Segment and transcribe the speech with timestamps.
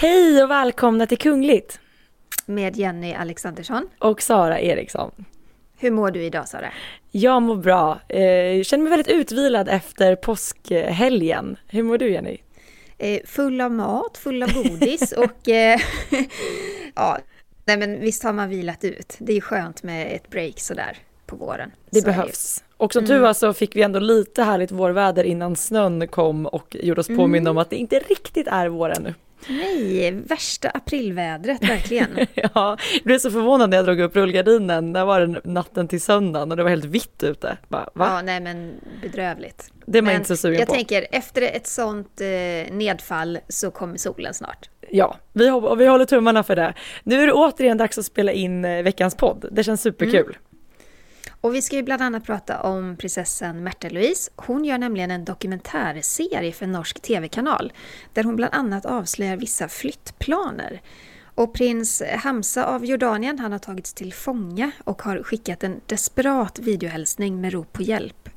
[0.00, 1.80] Hej och välkomna till Kungligt!
[2.46, 3.88] Med Jenny Alexandersson.
[3.98, 5.10] Och Sara Eriksson.
[5.78, 6.72] Hur mår du idag Sara?
[7.10, 8.00] Jag mår bra.
[8.08, 11.56] Eh, jag känner mig väldigt utvilad efter påskhelgen.
[11.68, 12.38] Hur mår du Jenny?
[12.98, 15.80] Eh, full av mat, full av godis och eh,
[16.94, 17.18] ja,
[17.68, 19.16] nej men visst har man vilat ut.
[19.18, 21.70] Det är skönt med ett break sådär på våren.
[21.90, 22.64] Det så behövs.
[22.76, 23.08] Och som mm.
[23.08, 27.06] tur var så fick vi ändå lite härligt vårväder innan snön kom och gjorde oss
[27.06, 27.50] påminna mm.
[27.50, 29.14] om att det inte riktigt är vår ännu.
[29.48, 32.08] Nej, värsta aprilvädret verkligen.
[32.34, 34.92] ja, jag blev så förvånad när jag drog upp rullgardinen.
[34.92, 37.58] Där var det natten till söndagen och det var helt vitt ute.
[37.68, 38.06] Bara, va?
[38.06, 39.72] Ja, nej men bedrövligt.
[39.86, 40.74] Det är man men inte så sugen jag på.
[40.74, 44.70] Jag tänker, efter ett sånt eh, nedfall så kommer solen snart.
[44.90, 45.44] Ja, vi,
[45.78, 46.74] vi håller tummarna för det.
[47.04, 49.48] Nu är det återigen dags att spela in eh, veckans podd.
[49.52, 50.20] Det känns superkul.
[50.20, 50.36] Mm.
[51.40, 54.30] Och vi ska ju bland annat prata om prinsessan Märta Louise.
[54.36, 57.72] Hon gör nämligen en dokumentärserie för en norsk tv-kanal
[58.12, 60.80] där hon bland annat avslöjar vissa flyttplaner.
[61.34, 66.58] Och prins Hamza av Jordanien han har tagits till fånga och har skickat en desperat
[66.58, 68.28] videohälsning med rop på hjälp.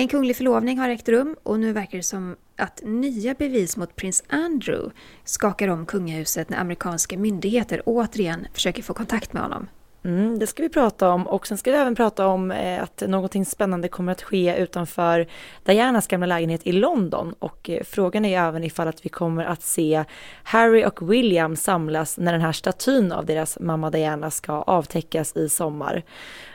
[0.00, 3.96] En kunglig förlovning har ägt rum och nu verkar det som att nya bevis mot
[3.96, 9.68] prins Andrew skakar om kungahuset när amerikanska myndigheter återigen försöker få kontakt med honom.
[10.04, 13.02] Mm, det ska vi prata om och sen ska vi även prata om eh, att
[13.06, 15.26] någonting spännande kommer att ske utanför
[15.64, 19.62] Dianas gamla lägenhet i London och eh, frågan är även ifall att vi kommer att
[19.62, 20.04] se
[20.42, 25.48] Harry och William samlas när den här statyn av deras mamma Diana ska avtäckas i
[25.48, 26.02] sommar.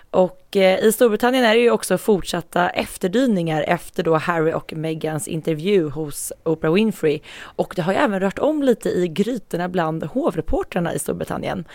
[0.09, 5.27] Och eh, i Storbritannien är det ju också fortsatta efterdyningar efter då Harry och Meghans
[5.27, 7.19] intervju hos Oprah Winfrey.
[7.41, 11.65] Och det har ju även rört om lite i grytorna bland hovreportrarna i Storbritannien.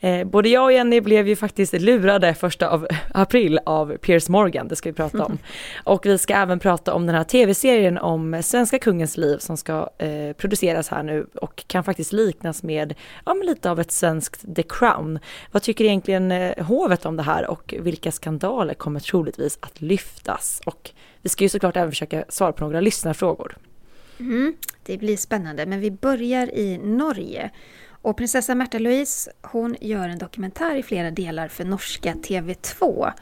[0.00, 4.68] Eh, både jag och Jenny blev ju faktiskt lurade första av april av Piers Morgan,
[4.68, 5.38] det ska vi prata om.
[5.84, 9.90] Och vi ska även prata om den här tv-serien om svenska kungens liv som ska
[9.98, 12.94] eh, produceras här nu och kan faktiskt liknas med,
[13.26, 15.18] ja men lite av ett svenskt The Crown.
[15.52, 20.60] Vad tycker egentligen hovet om det här och vilka skandaler kommer troligtvis att lyftas?
[20.66, 20.90] Och
[21.22, 23.56] vi ska ju såklart även försöka svara på några lyssnarfrågor.
[24.20, 27.50] Mm, det blir spännande, men vi börjar i Norge.
[28.02, 33.12] Och prinsessa Märta Louise, hon gör en dokumentär i flera delar för norska TV2.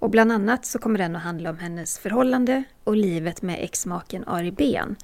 [0.00, 4.24] Och bland annat så kommer den att handla om hennes förhållande och livet med exmaken
[4.26, 4.96] Ari Ben.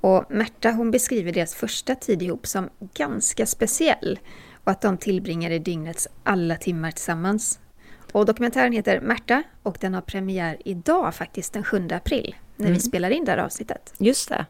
[0.00, 4.18] Och Märta hon beskriver deras första tid ihop som ganska speciell
[4.64, 7.58] och att de tillbringade dygnets alla timmar tillsammans.
[8.12, 12.74] Och dokumentären heter Märta och den har premiär idag faktiskt den 7 april när mm.
[12.74, 13.94] vi spelar in det här avsnittet.
[13.98, 14.46] Just det.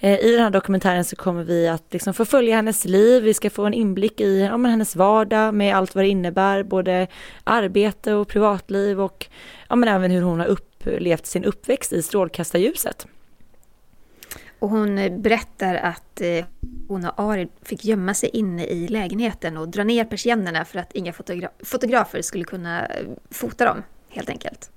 [0.00, 3.50] Eh, I den här dokumentären så kommer vi att liksom förfölja hennes liv, vi ska
[3.50, 7.06] få en inblick i ja, men hennes vardag med allt vad det innebär, både
[7.44, 9.26] arbete och privatliv och
[9.68, 13.06] ja, men även hur hon har upplevt sin uppväxt i strålkastarljuset.
[14.62, 16.44] Och hon berättar att eh,
[16.88, 20.92] hon och Ari fick gömma sig inne i lägenheten och dra ner persiennerna för att
[20.92, 24.70] inga fotogra fotografer skulle kunna eh, fota dem, helt enkelt.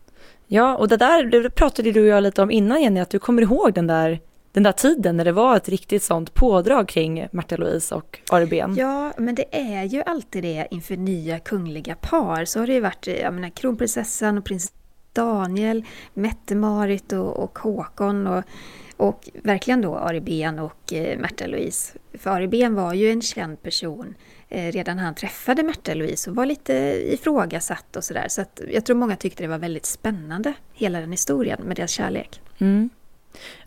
[0.47, 3.19] Ja, och det där det pratade du och jag lite om innan Jenny, att du
[3.19, 4.19] kommer ihåg den där,
[4.51, 8.45] den där tiden när det var ett riktigt sånt pådrag kring Märta Louise och Ari
[8.45, 8.75] Ben.
[8.77, 12.45] Ja, men det är ju alltid det inför nya kungliga par.
[12.45, 14.73] Så har det ju varit jag menar, kronprinsessan och prins
[15.13, 18.27] Daniel, Mette-Marit och, och Håkon.
[18.27, 18.43] Och,
[18.97, 21.93] och verkligen då Ari Ben och eh, Märta Louise.
[22.13, 24.15] För Ari Ben var ju en känd person
[24.49, 26.73] eh, redan när han träffade Märta Louise och var lite
[27.13, 28.25] ifrågasatt och sådär.
[28.29, 31.91] Så att jag tror många tyckte det var väldigt spännande, hela den historien med deras
[31.91, 32.41] kärlek.
[32.57, 32.89] Mm.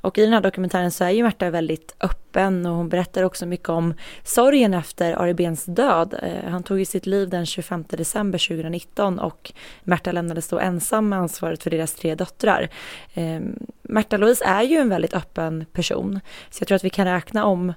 [0.00, 3.46] Och i den här dokumentären så är ju Märta väldigt öppen och hon berättar också
[3.46, 6.14] mycket om sorgen efter Ari Bens död.
[6.22, 9.52] Eh, han tog ju sitt liv den 25 december 2019 och
[9.82, 12.68] Märta lämnades då ensam med ansvaret för deras tre döttrar.
[13.14, 16.20] Ehm, Märta Louise är ju en väldigt öppen person
[16.50, 17.72] så jag tror att vi kan räkna om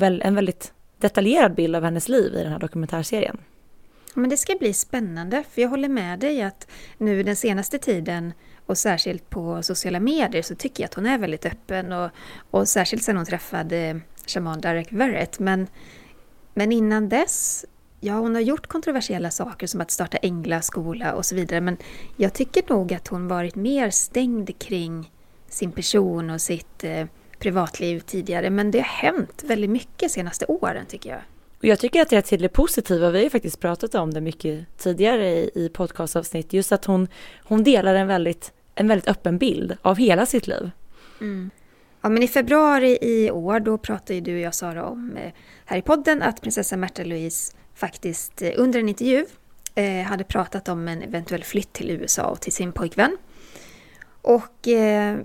[0.00, 3.38] en väldigt detaljerad bild av hennes liv i den här dokumentärserien.
[4.16, 8.32] Men det ska bli spännande, för jag håller med dig att nu den senaste tiden
[8.66, 12.10] och särskilt på sociala medier så tycker jag att hon är väldigt öppen och,
[12.50, 15.38] och särskilt sen hon träffade shaman Derek Verrett.
[15.38, 15.66] Men,
[16.54, 17.64] men innan dess,
[18.00, 21.76] ja hon har gjort kontroversiella saker som att starta änglaskola och så vidare men
[22.16, 25.12] jag tycker nog att hon varit mer stängd kring
[25.48, 27.06] sin person och sitt eh,
[27.38, 28.50] privatliv tidigare.
[28.50, 31.20] Men det har hänt väldigt mycket senaste åren tycker jag.
[31.58, 34.14] Och jag tycker att det är till det positiva, vi har ju faktiskt pratat om
[34.14, 37.08] det mycket tidigare i, i podcastavsnitt, just att hon,
[37.44, 40.70] hon delar en väldigt, en väldigt öppen bild av hela sitt liv.
[41.20, 41.50] Mm.
[42.00, 45.32] Ja, men i februari i år då pratade ju du och jag Sara om eh,
[45.64, 49.26] här i podden att prinsessa Märta Louise faktiskt eh, under en intervju
[49.74, 53.16] eh, hade pratat om en eventuell flytt till USA och till sin pojkvän.
[54.22, 55.18] Och eh,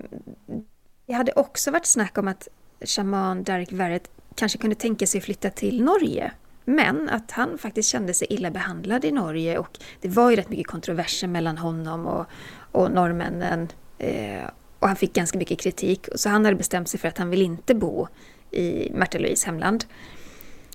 [1.06, 2.48] det hade också varit snack om att
[2.84, 6.32] shaman Derek Verrett kanske kunde tänka sig flytta till Norge.
[6.64, 10.48] Men att han faktiskt kände sig illa behandlad i Norge och det var ju rätt
[10.48, 12.26] mycket kontroverser mellan honom och,
[12.72, 13.68] och norrmännen.
[13.98, 14.44] Eh,
[14.78, 16.06] och han fick ganska mycket kritik.
[16.14, 18.08] Så han hade bestämt sig för att han vill inte bo
[18.50, 19.84] i Märta Louise hemland.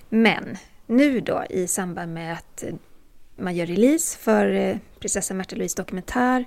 [0.10, 2.64] Men nu då i samband med att
[3.36, 6.46] man gör release för eh, prinsessan Märta Louise dokumentär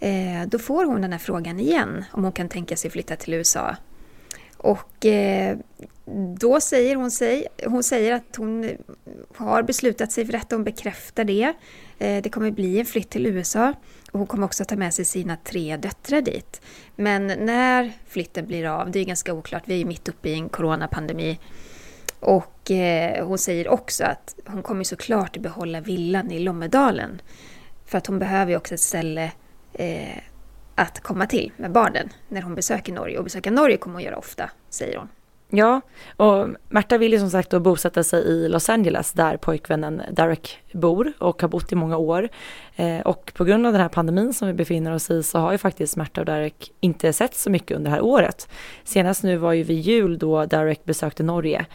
[0.00, 3.34] eh, då får hon den här frågan igen om hon kan tänka sig flytta till
[3.34, 3.76] USA.
[4.62, 5.58] Och eh,
[6.36, 8.70] då säger hon, sig, hon säger att hon
[9.36, 11.52] har beslutat sig för detta, hon bekräftar det.
[11.98, 13.72] Eh, det kommer bli en flytt till USA
[14.12, 16.60] och hon kommer också ta med sig sina tre döttrar dit.
[16.96, 20.34] Men när flytten blir av, det är ganska oklart, vi är ju mitt uppe i
[20.34, 21.38] en coronapandemi.
[22.20, 27.20] Och eh, hon säger också att hon kommer såklart behålla villan i Lommedalen.
[27.86, 29.32] För att hon behöver ju också ett ställe
[29.72, 30.18] eh,
[30.82, 33.18] att komma till med barnen när hon besöker Norge.
[33.18, 35.08] Och besöka Norge kommer hon göra ofta, säger hon.
[35.54, 35.80] Ja,
[36.16, 40.58] och Märta vill ju som sagt då bosätta sig i Los Angeles där pojkvännen Derek
[40.72, 42.28] bor och har bott i många år.
[42.76, 45.52] Eh, och på grund av den här pandemin som vi befinner oss i så har
[45.52, 48.48] ju faktiskt Märta och Derek inte sett så mycket under det här året.
[48.84, 51.66] Senast nu var ju vid jul då Derek besökte Norge.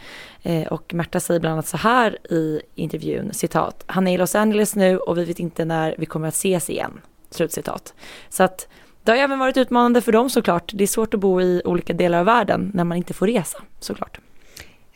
[0.42, 4.34] Eh, och Märta säger bland annat så här i intervjun, citat, han är i Los
[4.34, 7.00] Angeles nu och vi vet inte när vi kommer att ses igen.
[7.30, 7.94] Slutcitat.
[8.28, 8.68] Så att
[9.12, 10.70] det har även varit utmanande för dem såklart.
[10.74, 13.62] Det är svårt att bo i olika delar av världen när man inte får resa
[13.80, 14.20] såklart.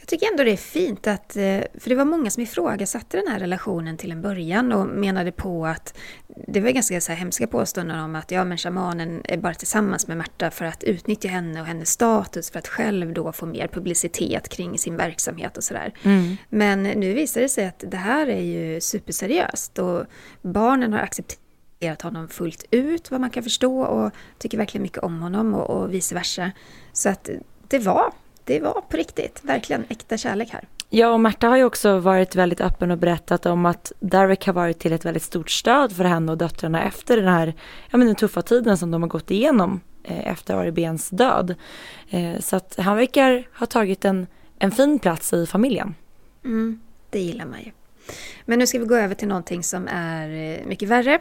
[0.02, 3.26] Jag tycker ändå det är fint att, eh, för det var många som ifrågasatte den
[3.28, 5.98] här relationen till en början och menade på att
[6.46, 10.06] det var ganska så här hemska påståenden om att ja men shamanen är bara tillsammans
[10.08, 13.68] med Märta för att utnyttja henne och hennes status för att själv då få mer
[13.68, 15.94] publicitet kring sin verksamhet och sådär.
[16.02, 16.36] Mm.
[16.48, 20.04] Men nu visar det sig att det här är ju superseriöst och
[20.42, 21.41] barnen har accepterat
[21.82, 25.70] accepterat honom fullt ut vad man kan förstå och tycker verkligen mycket om honom och,
[25.70, 26.52] och vice versa.
[26.92, 27.30] Så att
[27.68, 28.12] det var,
[28.44, 30.64] det var på riktigt, verkligen äkta kärlek här.
[30.90, 34.52] Ja, och Märta har ju också varit väldigt öppen och berättat om att Derek har
[34.52, 37.54] varit till ett väldigt stort stöd för henne och döttrarna efter den här,
[37.90, 41.54] ja men den tuffa tiden som de har gått igenom eh, efter Ari Bens död.
[42.10, 44.26] Eh, så att han verkar ha tagit en,
[44.58, 45.94] en fin plats i familjen.
[46.44, 46.80] Mm,
[47.10, 47.70] det gillar man ju.
[48.44, 51.20] Men nu ska vi gå över till någonting som är eh, mycket värre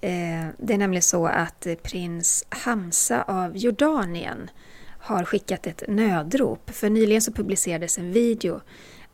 [0.00, 4.50] Eh, det är nämligen så att eh, prins Hamza av Jordanien
[4.98, 6.70] har skickat ett nödrop.
[6.70, 8.60] För nyligen så publicerades en video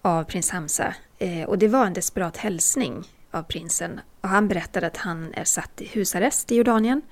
[0.03, 4.01] av prins Hamza eh, och det var en desperat hälsning av prinsen.
[4.21, 7.03] Och han berättade att han är satt i husarrest i Jordanien.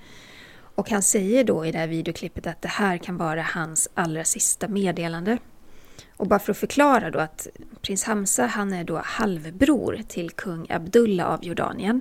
[0.74, 4.24] Och han säger då i det här videoklippet att det här kan vara hans allra
[4.24, 5.38] sista meddelande.
[6.16, 7.46] Och bara för att förklara då att
[7.82, 12.00] prins Hamza han är då halvbror till kung Abdullah av Jordanien.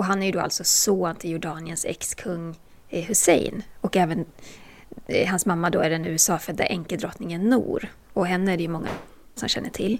[0.00, 2.58] Och han är ju då alltså son till Jordaniens ex-kung
[2.88, 3.62] eh, Hussein.
[3.80, 4.24] Och även
[5.06, 7.88] eh, hans mamma då är den USA-födda änkedrottningen Nor.
[8.12, 8.88] Och henne är det ju många
[9.34, 9.98] som känner till.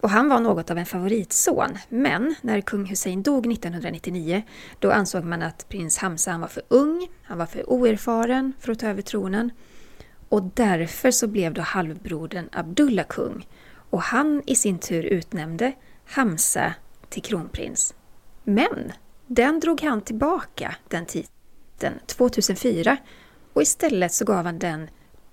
[0.00, 1.78] Och han var något av en favoritson.
[1.88, 4.42] Men när kung Hussein dog 1999
[4.78, 8.72] då ansåg man att prins Hamza han var för ung, han var för oerfaren för
[8.72, 9.50] att ta över tronen.
[10.28, 13.46] Och därför så blev då halvbrodern Abdullah kung.
[13.90, 15.72] Och han i sin tur utnämnde
[16.04, 16.74] Hamza
[17.08, 17.94] till kronprins.
[18.44, 18.92] Men
[19.28, 22.96] den drog han tillbaka, den titeln, 2004
[23.52, 24.90] och istället så gav han den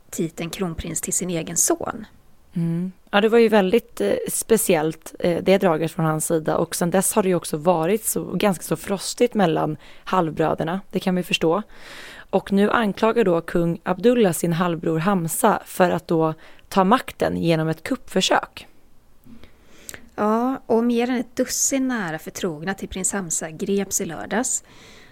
[0.10, 2.06] titeln kronprins till sin egen son.
[2.54, 2.92] Mm.
[3.12, 6.92] Ja, det var ju väldigt eh, speciellt eh, det draget från hans sida och sen
[6.92, 11.24] dess har det ju också varit så, ganska så frostigt mellan halvbröderna, det kan vi
[11.24, 11.62] förstå.
[12.30, 16.34] Och nu anklagar då kung Abdullah sin halvbror Hamza för att då
[16.70, 18.68] ta makten genom ett kuppförsök.
[20.16, 24.64] Ja, och mer än ett dussin nära förtrogna till prins Hamza greps i lördags.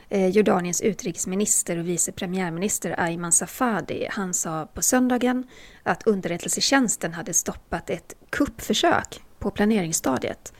[0.09, 5.47] Eh, Jordaniens utrikesminister och vice premiärminister Ayman Safadi han sa på söndagen
[5.83, 10.53] att underrättelsetjänsten hade stoppat ett kuppförsök på planeringsstadiet.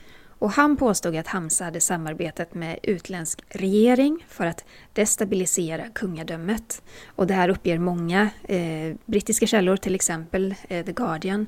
[0.44, 6.82] Och han påstod att Hamza hade samarbetat med utländsk regering för att destabilisera kungadömet.
[7.08, 11.48] Och det här uppger många eh, brittiska källor, till exempel eh, The Guardian.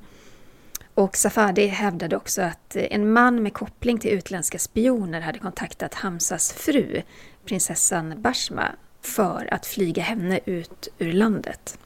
[0.96, 6.54] Och Safadi hävdade också att en man med koppling till utländska spioner hade kontaktat Hamsas
[6.54, 7.02] fru,
[7.46, 8.72] prinsessan Bashma,
[9.02, 11.78] för att flyga henne ut ur landet.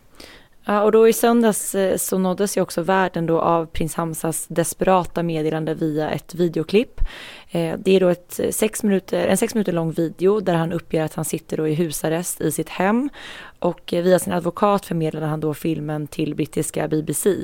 [0.66, 4.48] Ja, och då i söndags eh, så nåddes ju också världen då av prins Hamsas
[4.48, 7.02] desperata meddelande via ett videoklipp.
[7.52, 10.72] Eh, det är då ett eh, sex minuter, en sex minuter lång video där han
[10.72, 13.10] uppger att han sitter då i husarrest i sitt hem
[13.60, 17.36] och via sin advokat förmedlade han då filmen till brittiska BBC.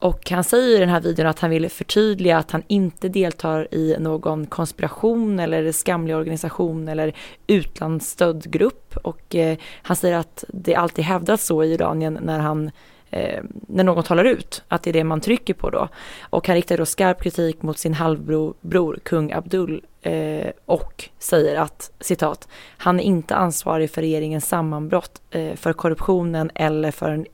[0.00, 3.74] Och han säger i den här videon att han vill förtydliga att han inte deltar
[3.74, 7.12] i någon konspiration eller skamlig organisation eller
[7.46, 8.96] utlandsstödd grupp.
[9.02, 12.70] Och eh, han säger att det alltid hävdas så i Iranien när han
[13.10, 15.88] eh, när någon talar ut, att det är det man trycker på då.
[16.20, 21.92] Och han riktar då skarp kritik mot sin halvbror kung Abdul eh, och säger att,
[22.00, 27.26] citat, han är inte ansvarig för regeringens sammanbrott, eh, för korruptionen eller för en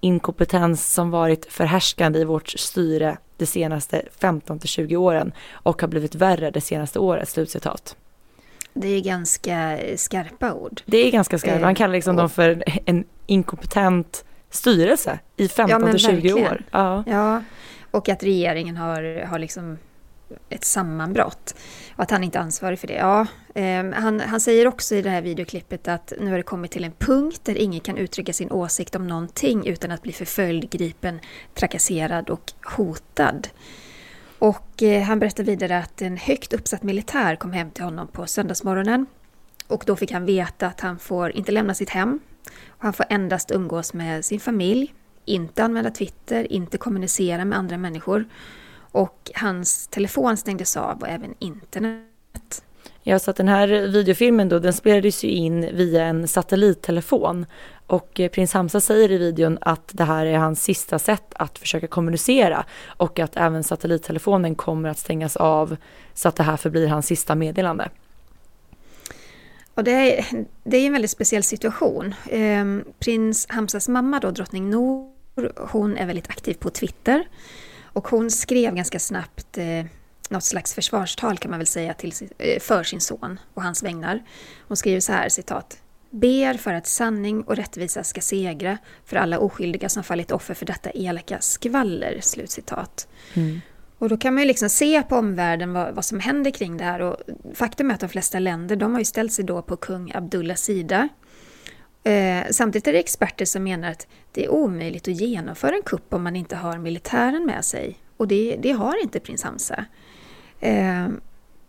[0.00, 5.88] inkompetens som varit förhärskande i vårt styre de senaste 15 till 20 åren och har
[5.88, 7.28] blivit värre det senaste året.
[7.28, 7.96] Slutcitat.
[8.72, 10.80] Det är ganska skarpa ord.
[10.86, 11.64] Det är ganska skarpa.
[11.64, 16.46] Han kallar liksom och, dem för en inkompetent styrelse i 15 ja, till 20 verkligen.
[16.46, 16.62] år.
[16.70, 17.04] Ja.
[17.06, 17.42] ja,
[17.90, 19.78] och att regeringen har, har liksom
[20.48, 21.54] ett sammanbrott.
[21.96, 22.94] Och att han inte är ansvarig för det.
[22.94, 26.70] Ja, eh, han, han säger också i det här videoklippet att nu har det kommit
[26.70, 30.70] till en punkt där ingen kan uttrycka sin åsikt om någonting utan att bli förföljd,
[30.70, 31.20] gripen,
[31.54, 33.48] trakasserad och hotad.
[34.38, 38.26] Och eh, han berättar vidare att en högt uppsatt militär kom hem till honom på
[38.26, 39.06] söndagsmorgonen.
[39.66, 42.20] Och då fick han veta att han får inte lämna sitt hem.
[42.68, 44.94] Och han får endast umgås med sin familj,
[45.24, 48.24] inte använda Twitter, inte kommunicera med andra människor.
[48.90, 52.62] Och hans telefon stängdes av och även internet.
[53.02, 57.46] Ja, så att den här videofilmen då, den spelades ju in via en satellittelefon.
[57.86, 61.58] Och eh, prins Hamza säger i videon att det här är hans sista sätt att
[61.58, 65.76] försöka kommunicera och att även satellittelefonen kommer att stängas av
[66.14, 67.90] så att det här förblir hans sista meddelande.
[69.74, 72.14] Och det, är, det är en väldigt speciell situation.
[72.26, 72.64] Eh,
[72.98, 77.24] prins Hamzas mamma då, drottning Nour, hon är väldigt aktiv på Twitter.
[77.98, 79.84] Och hon skrev ganska snabbt eh,
[80.28, 84.22] något slags försvarstal kan man väl säga till, eh, för sin son och hans vägnar.
[84.68, 85.78] Hon skriver så här, citat.
[86.10, 90.66] Ber för att sanning och rättvisa ska segra för alla oskyldiga som fallit offer för
[90.66, 92.20] detta elaka skvaller.
[92.22, 93.08] Slutcitat.
[93.34, 93.60] Mm.
[93.98, 96.84] Och då kan man ju liksom se på omvärlden vad, vad, som händer kring det
[96.84, 97.00] här.
[97.00, 97.16] Och
[97.54, 100.60] faktum är att de flesta länder de har ju ställt sig då på kung Abdullahs
[100.60, 101.08] sida.
[102.08, 106.14] Eh, samtidigt är det experter som menar att det är omöjligt att genomföra en kupp
[106.14, 107.98] om man inte har militären med sig.
[108.16, 109.84] Och det, det har inte prins Hamza.
[110.60, 111.08] Eh,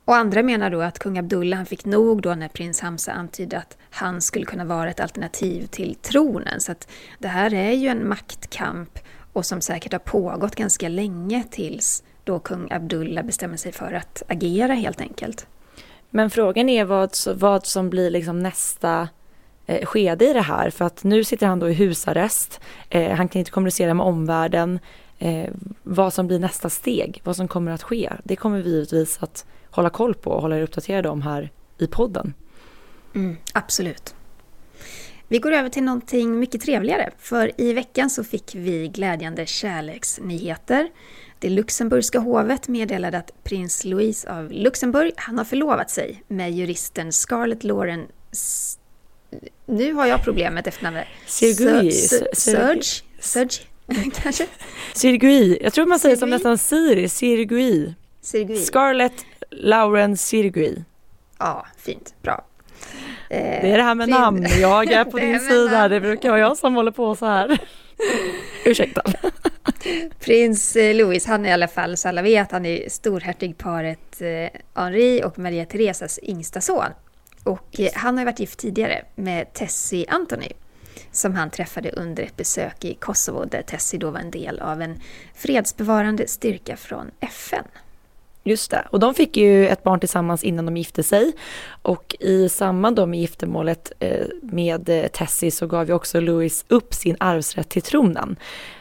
[0.06, 3.58] och andra menar då att kung Abdullah han fick nog då när prins Hamza antydde
[3.58, 6.62] att han skulle kunna vara ett alternativ till tronen.
[6.62, 9.00] Så att det här är ju en maktkamp
[9.34, 14.24] och som säkert har pågått ganska länge tills då kung Abdullah bestämmer sig för att
[14.28, 15.48] agera helt enkelt.
[16.10, 19.08] Men frågan är vad, vad som blir liksom nästa
[19.70, 20.70] eh, skede i det här.
[20.70, 22.60] För att nu sitter han då i husarrest.
[22.90, 24.80] Eh, han kan inte kommunicera med omvärlden.
[25.18, 25.50] Eh,
[25.84, 28.12] vad som blir nästa steg, vad som kommer att ske.
[28.24, 31.88] Det kommer vi givetvis att hålla koll på och hålla er uppdaterade om här i
[31.88, 32.34] podden.
[33.16, 34.16] Mm, absolut.
[35.28, 37.10] Vi går över till någonting mycket trevligare.
[37.18, 40.90] För i veckan så fick vi glädjande kärleksnyheter.
[41.40, 47.12] Det luxemburgska hovet meddelade att prins Louis av Luxemburg, han har förlovat sig med juristen
[47.12, 48.08] Scarlett Lauren
[49.66, 51.08] nu har jag problemet efternamnet.
[51.26, 51.92] Sergui.
[51.92, 52.82] Serge?
[53.20, 53.62] Serge?
[54.24, 54.48] Kanske?
[54.94, 55.58] Sergui.
[55.62, 57.10] Jag tror man säger som nästan Siri.
[57.10, 57.94] Sergui.
[58.66, 60.84] Scarlett Lauren Sergui.
[61.38, 62.14] Ja, fint.
[62.22, 62.46] Bra.
[63.30, 63.36] det
[63.72, 64.48] är det här med namn.
[64.62, 65.88] Jag är på din sida.
[65.88, 67.58] Det brukar vara jag som håller på så här.
[68.66, 69.02] Ursäkta.
[70.20, 74.60] Prins eh, Louis, han är i alla fall, så alla vet, han är storhertigparet eh,
[74.82, 76.86] Henri och Maria Theresas yngsta son.
[77.44, 80.50] Och eh, han har varit gift tidigare med Tessie Anthony
[81.12, 84.82] som han träffade under ett besök i Kosovo där Tessie då var en del av
[84.82, 85.00] en
[85.36, 87.64] fredsbevarande styrka från FN.
[88.44, 91.34] Just det, och de fick ju ett barn tillsammans innan de gifte sig.
[91.82, 96.66] Och i samband då med giftermålet eh, med eh, Tessie så gav ju också Louis
[96.68, 98.36] upp sin arvsrätt till tronen.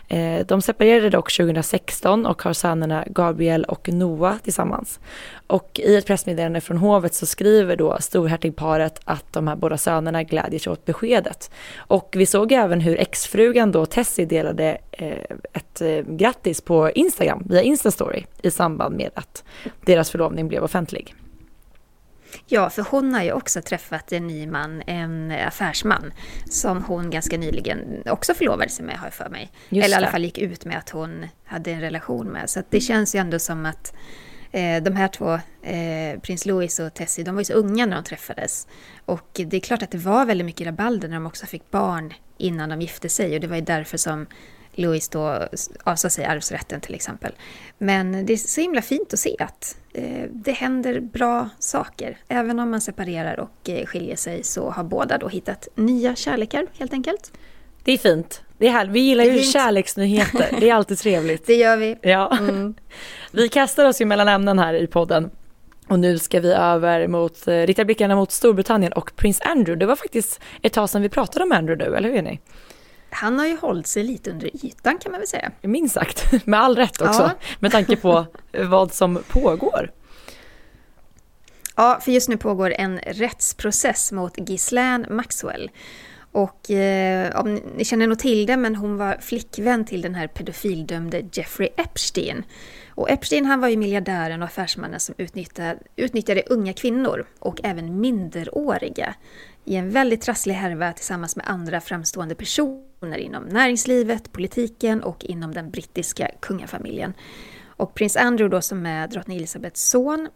[0.09, 5.01] Eh, de separerade dock 2016 och har sönerna Gabriel och Noah tillsammans.
[5.47, 10.23] Och i ett pressmeddelande från hovet så skriver då storhertigparet att de här båda sönerna
[10.23, 11.51] glädjer sig åt beskedet.
[11.77, 17.43] Och vi såg även hur exfrugan då Tessie delade eh, ett eh, grattis på Instagram
[17.49, 19.45] via Instastory i samband med att
[19.85, 21.15] deras förlovning blev offentlig.
[22.47, 26.13] Ja, för hon har ju också träffat en ny man, en affärsman,
[26.51, 29.51] som hon ganska nyligen också förlovade sig med, har jag för mig.
[29.69, 32.51] Just Eller i alla fall gick ut med att hon hade en relation med.
[32.51, 33.95] Så det känns ju ändå som att
[34.53, 37.97] eh, de här två, eh, prins Louis och Tessie, de var ju så unga när
[37.97, 38.67] de träffades.
[39.05, 42.15] Och det är klart att det var väldigt mycket rabalder när de också fick barn
[42.39, 43.35] innan de gifte sig.
[43.35, 44.27] Och det var ju därför som
[44.79, 45.49] Louis då
[45.85, 47.33] avsade sig arvsrätten till exempel.
[47.79, 52.19] Men det är så himla fint att se att eh, det händer bra saker.
[52.29, 56.67] Även om man separerar och eh, skiljer sig så har båda då hittat nya kärlekar
[56.79, 57.33] helt enkelt.
[57.85, 58.43] Det är fint.
[58.59, 58.93] Det är härligt.
[58.95, 60.57] Vi gillar ju kärleksnyheter.
[60.61, 61.47] Det är alltid trevligt.
[61.47, 61.99] Det gör vi.
[62.03, 62.39] Ja.
[62.41, 62.75] Mm.
[63.33, 65.31] Vi kastar oss ju mellan ämnen här i podden.
[65.89, 69.77] Och nu ska vi över mot, eh, rikta blickarna mot Storbritannien och prins Andrew.
[69.77, 72.39] Det var faktiskt ett tag sedan vi pratade om Andrew nu, eller hur Jenny?
[73.11, 75.51] Han har ju hållit sig lite under ytan kan man väl säga.
[75.63, 77.31] Minst sagt, med all rätt också, ja.
[77.59, 79.91] med tanke på vad som pågår.
[81.77, 85.71] Ja, för just nu pågår en rättsprocess mot Ghislaine Maxwell.
[86.33, 90.27] Och eh, om ni känner nog till det, men hon var flickvän till den här
[90.27, 92.45] pedofildömde Jeffrey Epstein.
[92.99, 98.01] Och Epstein han var ju miljardären och affärsmannen som utnyttjade, utnyttjade unga kvinnor och även
[98.01, 99.15] minderåriga
[99.65, 105.55] i en väldigt trasslig härva tillsammans med andra framstående personer inom näringslivet, politiken och inom
[105.55, 107.15] den brittiska kungafamiljen.
[107.67, 110.29] Och prins Andrew då som är drottning Elizabeths son,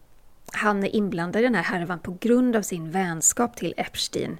[0.52, 4.38] han är inblandad i den här härvan på grund av sin vänskap till Epstein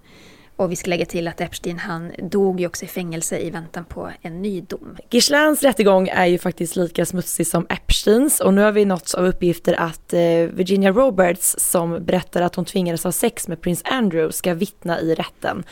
[0.62, 3.84] och vi ska lägga till att Epstein han dog ju också i fängelse i väntan
[3.84, 4.96] på en ny dom.
[5.10, 9.24] Ghislains rättegång är ju faktiskt lika smutsig som Epsteins och nu har vi nåtts av
[9.24, 10.20] uppgifter att eh,
[10.52, 15.14] Virginia Roberts som berättar att hon tvingades ha sex med prins Andrew ska vittna i
[15.14, 15.64] rätten.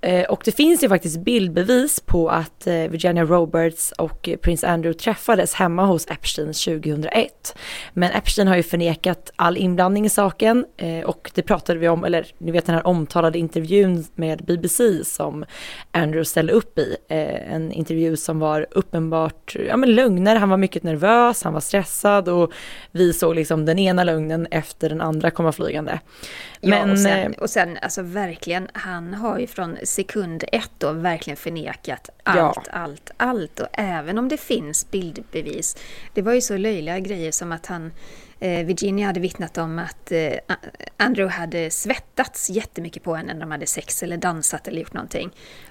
[0.00, 4.98] Eh, och det finns ju faktiskt bildbevis på att eh, Virginia Roberts och prins Andrew
[4.98, 7.56] träffades hemma hos Epstein 2001.
[7.92, 10.64] Men Epstein har ju förnekat all inblandning i saken
[11.04, 15.04] och det pratade vi om, eller ni vet den här omtalade intervjun med med BBC
[15.04, 15.44] som
[15.90, 16.96] Andrew ställde upp i.
[17.08, 21.60] Eh, en intervju som var uppenbart ja, men lögner, han var mycket nervös, han var
[21.60, 22.52] stressad och
[22.90, 26.00] vi såg liksom den ena lögnen efter den andra komma flygande.
[26.60, 30.70] Men, ja, och sen, eh, och sen alltså verkligen, han har ju från sekund ett
[30.78, 32.72] då verkligen förnekat allt, ja.
[32.72, 35.76] allt, allt och även om det finns bildbevis.
[36.14, 37.92] Det var ju så löjliga grejer som att han
[38.40, 40.32] Eh, Virginia hade vittnat om att eh,
[40.96, 45.30] Andrew hade svettats jättemycket på henne när de hade sex eller dansat eller gjort någonting.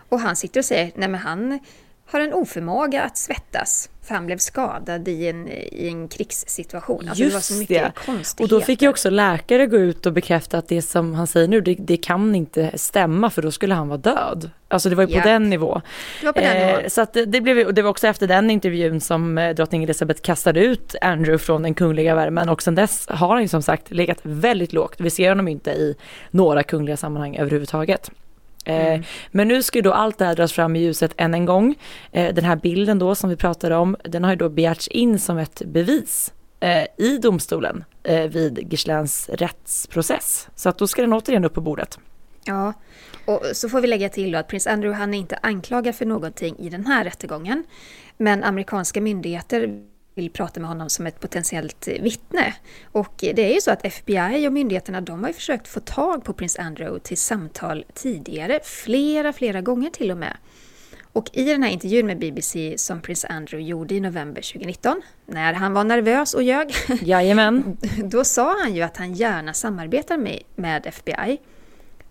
[0.10, 1.60] Och han sitter och säger, nej men han
[2.08, 3.90] har en oförmåga att svettas.
[4.08, 7.10] För han blev skadad i en, i en krigssituation.
[7.10, 8.06] Alltså Just det var så mycket det.
[8.06, 8.56] konstigheter.
[8.56, 11.48] Och då fick ju också läkare gå ut och bekräfta att det som han säger
[11.48, 14.50] nu, det, det kan inte stämma för då skulle han vara död.
[14.68, 15.81] Alltså det var ju på den nivån.
[16.20, 16.84] Det var på den nivån.
[16.84, 20.22] Eh, så att det, blev, det var också efter den intervjun som eh, drottning Elizabeth
[20.22, 23.92] kastade ut Andrew från den kungliga värmen och sen dess har han ju som sagt
[23.92, 24.96] legat väldigt lågt.
[24.98, 25.96] Vi ser honom inte i
[26.31, 28.12] några kungliga sammanhang överhuvudtaget.
[28.68, 29.03] Eh, mm.
[29.32, 31.75] Men nu ska ju då allt det här dras fram i ljuset än en gång.
[32.12, 35.20] Eh, den här bilden då som vi pratade om, den har ju då begärts in
[35.20, 37.84] som ett bevis eh, i domstolen
[38.30, 40.50] vid Gislains rättsprocess.
[40.56, 42.00] Så att då ska den återigen upp på bordet.
[42.44, 42.74] Ja,
[43.25, 46.06] och så får vi lägga till då att prins Andrew han är inte anklagad för
[46.06, 47.64] någonting i den här rättegången.
[48.18, 49.84] Men amerikanska myndigheter
[50.18, 52.53] vill prata med honom som ett potentiellt vittne.
[52.92, 56.24] Och det är ju så att FBI och myndigheterna de har ju försökt få tag
[56.24, 60.38] på prins Andrew till samtal tidigare, flera, flera gånger till och med.
[61.14, 65.53] Och i den här intervjun med BBC som prins Andrew gjorde i november 2019, när
[65.53, 67.77] han var nervös och ljög, Jajamän.
[68.03, 71.38] då sa han ju att han gärna samarbetar med, med FBI.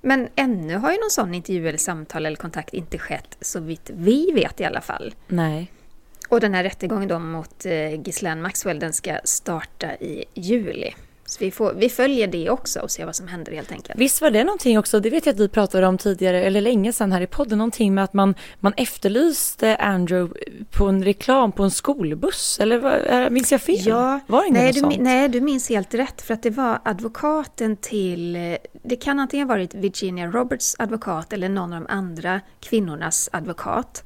[0.00, 3.90] Men ännu har ju någon sån intervju eller samtal eller kontakt inte skett, så vitt
[3.94, 5.14] vi vet i alla fall.
[5.28, 5.72] Nej.
[6.28, 10.94] Och den här rättegången då mot eh, Ghislaine Maxwell den ska starta i juli.
[11.28, 14.00] Så vi, får, vi följer det också och ser vad som händer helt enkelt.
[14.00, 16.92] Visst var det någonting också, det vet jag att vi pratade om tidigare, eller länge
[16.92, 21.62] sedan här i podden, någonting med att man, man efterlyste Andrew på en reklam på
[21.62, 23.86] en skolbuss, eller vad, minns jag fel?
[23.86, 24.96] Ja, var det nej, du, sånt?
[24.98, 29.54] nej, du minns helt rätt, för att det var advokaten till, det kan antingen ha
[29.54, 34.04] varit Virginia Roberts advokat eller någon av de andra kvinnornas advokat.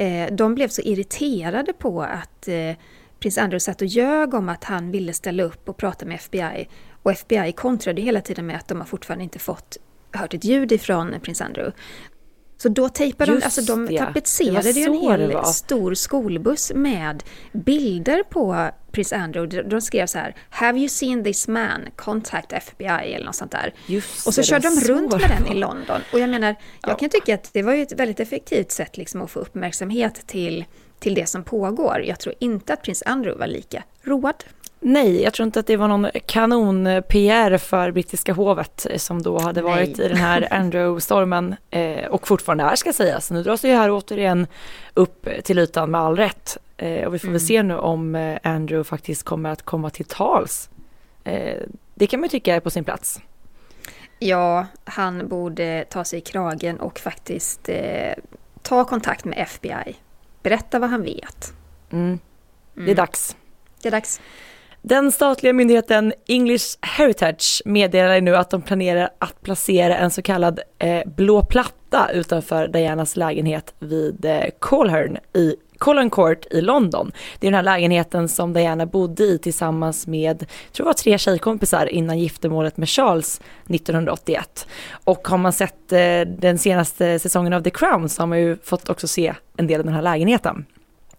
[0.00, 2.76] Eh, de blev så irriterade på att eh,
[3.18, 6.68] prins Andrew satt och ljög om att han ville ställa upp och prata med FBI.
[7.02, 9.76] Och FBI kontrade hela tiden med att de har fortfarande inte fått
[10.12, 11.76] hört ett ljud ifrån prins Andrew.
[12.62, 18.70] Så då tejpade de, alltså de tapetserade ju en hel stor skolbuss med bilder på
[18.92, 19.62] prins Andrew.
[19.70, 21.80] De skrev så här, “Have you seen this man?
[21.96, 23.74] Contact FBI” eller något sånt där.
[23.86, 26.00] Just och så körde de runt med den i London.
[26.12, 26.48] Och jag menar,
[26.82, 26.94] jag ja.
[26.94, 30.64] kan tycka att det var ju ett väldigt effektivt sätt liksom att få uppmärksamhet till,
[30.98, 32.02] till det som pågår.
[32.06, 34.44] Jag tror inte att prins Andrew var lika road.
[34.82, 39.62] Nej, jag tror inte att det var någon kanon-PR för brittiska hovet som då hade
[39.62, 40.06] varit Nej.
[40.06, 43.30] i den här Andrew-stormen eh, och fortfarande är ska sägas.
[43.30, 44.46] Nu dras det ju här återigen
[44.94, 47.32] upp till ytan med all rätt eh, och vi får mm.
[47.32, 50.70] väl se nu om eh, Andrew faktiskt kommer att komma till tals.
[51.24, 51.62] Eh,
[51.94, 53.20] det kan man ju tycka är på sin plats.
[54.18, 58.12] Ja, han borde ta sig i kragen och faktiskt eh,
[58.62, 59.96] ta kontakt med FBI.
[60.42, 61.52] Berätta vad han vet.
[61.90, 62.18] Mm.
[62.74, 62.96] Det är mm.
[62.96, 63.36] dags.
[63.82, 64.20] Det är dags.
[64.82, 70.60] Den statliga myndigheten English Heritage meddelar nu att de planerar att placera en så kallad
[70.78, 77.12] eh, blå platta utanför Dianas lägenhet vid eh, Colhern i Colin Court i London.
[77.38, 81.18] Det är den här lägenheten som Diana bodde i tillsammans med, tror jag var tre
[81.18, 84.66] tjejkompisar innan giftermålet med Charles 1981.
[85.04, 88.56] Och har man sett eh, den senaste säsongen av The Crown så har man ju
[88.56, 90.64] fått också se en del av den här lägenheten.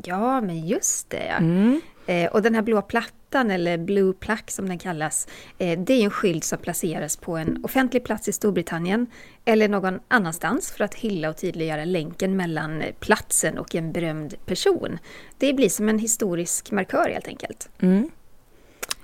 [0.03, 1.35] Ja, men just det ja.
[1.37, 1.81] Mm.
[2.11, 6.03] Eh, och den här blåa plattan, eller Blue Plaque som den kallas, eh, det är
[6.03, 9.07] en skylt som placeras på en offentlig plats i Storbritannien
[9.45, 14.99] eller någon annanstans för att hylla och tydliggöra länken mellan platsen och en berömd person.
[15.37, 17.69] Det blir som en historisk markör helt enkelt.
[17.79, 18.09] Mm.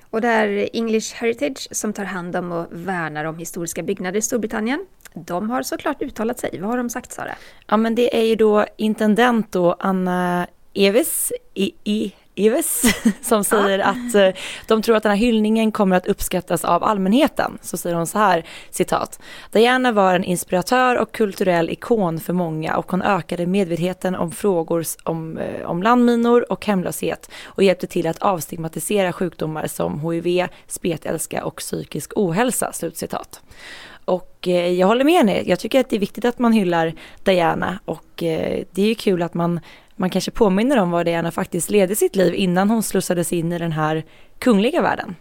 [0.10, 4.22] Och det är English Heritage som tar hand om och värnar om historiska byggnader i
[4.22, 4.86] Storbritannien.
[5.14, 6.60] De har såklart uttalat sig.
[6.60, 7.36] Vad har de sagt Sara?
[7.68, 12.84] Ja men det är ju då intendent då Anna Eves i, i Ives
[13.22, 14.30] som säger att eh,
[14.68, 17.58] de tror att den här hyllningen kommer att uppskattas av allmänheten.
[17.62, 19.20] Så säger hon så här, citat.
[19.52, 24.86] Diana var en inspiratör och kulturell ikon för många och hon ökade medvetenheten om frågor
[25.04, 31.46] om, eh, om landminor och hemlöshet och hjälpte till att avstigmatisera sjukdomar som HIV, spetälska
[31.46, 32.74] och psykisk ohälsa.
[32.74, 33.42] Slutcitat.
[34.06, 35.42] Och eh, jag håller med henne.
[35.46, 39.22] Jag tycker att det är viktigt att man hyllar Diana och det är ju kul
[39.22, 39.60] att man
[39.98, 43.60] man kanske påminner om vad Diana faktiskt ledde sitt liv innan hon slussades in i
[43.60, 44.06] den här
[44.40, 45.16] kungliga världen.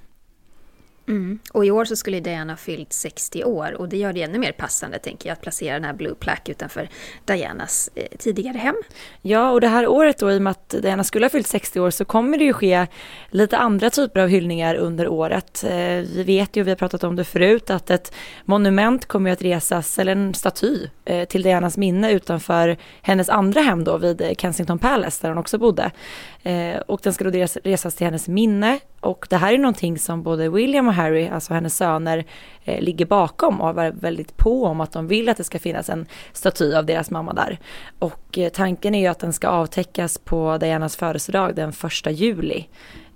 [1.08, 1.38] Mm.
[1.52, 4.52] Och i år så skulle Diana fyllt 60 år och det gör det ännu mer
[4.52, 6.88] passande tänker jag att placera den här Blue Plaque utanför
[7.24, 8.74] Dianas eh, tidigare hem.
[9.22, 11.80] Ja, och det här året då i och med att Diana skulle ha fyllt 60
[11.80, 12.86] år så kommer det ju ske
[13.30, 15.64] lite andra typer av hyllningar under året.
[15.64, 15.70] Eh,
[16.14, 18.14] vi vet ju, vi har pratat om det förut, att ett
[18.44, 23.84] monument kommer att resas, eller en staty, eh, till Dianas minne utanför hennes andra hem
[23.84, 25.90] då vid Kensington Palace där hon också bodde.
[26.42, 30.22] Eh, och den ska då resas till hennes minne och det här är någonting som
[30.22, 32.24] både William och Harry, alltså hennes söner,
[32.64, 35.88] eh, ligger bakom och har väldigt på om att de vill att det ska finnas
[35.88, 37.58] en staty av deras mamma där.
[37.98, 42.66] Och eh, tanken är ju att den ska avtäckas på Dianas födelsedag den första juli.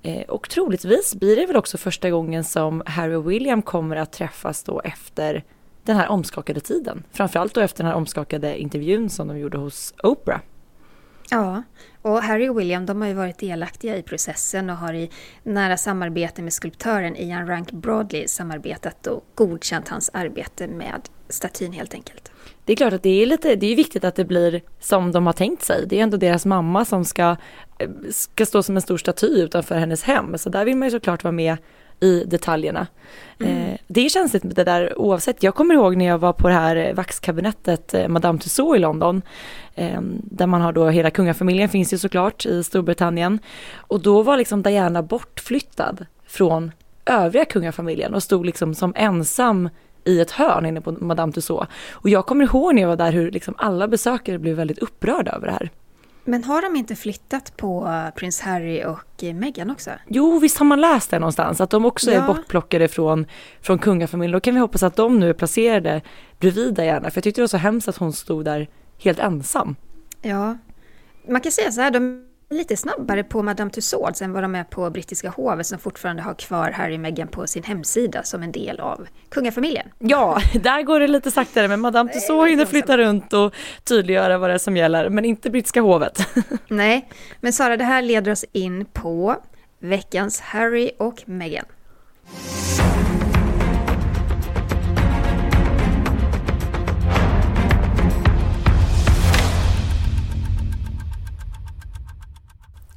[0.03, 4.13] Eh, och troligtvis blir det väl också första gången som Harry och William kommer att
[4.13, 5.45] träffas då efter
[5.85, 7.03] den här omskakade tiden.
[7.13, 10.41] Framförallt då efter den här omskakade intervjun som de gjorde hos Oprah.
[11.31, 11.63] Ja,
[12.03, 15.11] och Harry och William de har ju varit delaktiga i processen och har i
[15.43, 21.95] nära samarbete med skulptören Ian Rank Broadley samarbetat och godkänt hans arbete med statyn helt
[21.95, 22.31] enkelt.
[22.65, 25.27] Det är klart att det är lite, det är viktigt att det blir som de
[25.27, 25.87] har tänkt sig.
[25.87, 27.37] Det är ändå deras mamma som ska,
[27.79, 30.39] eh, ska stå som en stor staty utanför hennes hem.
[30.39, 31.57] Så där vill man ju såklart vara med
[32.01, 32.87] i detaljerna.
[33.41, 33.57] Mm.
[33.57, 35.43] Eh, det är känsligt med det där oavsett.
[35.43, 39.23] Jag kommer ihåg när jag var på det här vaxkabinettet eh, Madame Tussauds i London.
[39.75, 43.39] Eh, där man har då hela kungafamiljen finns ju såklart i Storbritannien.
[43.77, 46.73] Och då var liksom Diana bortflyttad från
[47.05, 49.69] övriga kungafamiljen och stod liksom som ensam
[50.05, 51.71] i ett hörn inne på Madame Tussauds.
[51.93, 55.33] Och jag kommer ihåg när jag var där hur liksom alla besökare blev väldigt upprörda
[55.33, 55.71] över det här.
[56.25, 59.91] Men har de inte flyttat på eh, prins Harry och eh, Meghan också?
[60.09, 62.23] Jo, visst har man läst det någonstans, att de också ja.
[62.23, 63.27] är bortplockade från,
[63.61, 64.33] från kungafamiljen.
[64.33, 66.01] Då kan vi hoppas att de nu är placerade
[66.39, 69.77] bredvid Diana, för jag tyckte det var så hemskt att hon stod där helt ensam.
[70.23, 70.59] Ja,
[71.29, 74.65] man kan säga så här, de lite snabbare på Madame Tussauds än vad de är
[74.65, 78.53] på brittiska hovet som fortfarande har kvar Harry och Meghan på sin hemsida som en
[78.53, 79.89] del av kungafamiljen.
[79.99, 84.51] Ja, där går det lite saktare men Madame Tussauds hinner flytta runt och tydliggöra vad
[84.51, 86.27] det är som gäller, men inte brittiska hovet.
[86.69, 87.09] Nej,
[87.41, 89.37] men Sara, det här leder oss in på
[89.79, 91.65] veckans Harry och Meghan.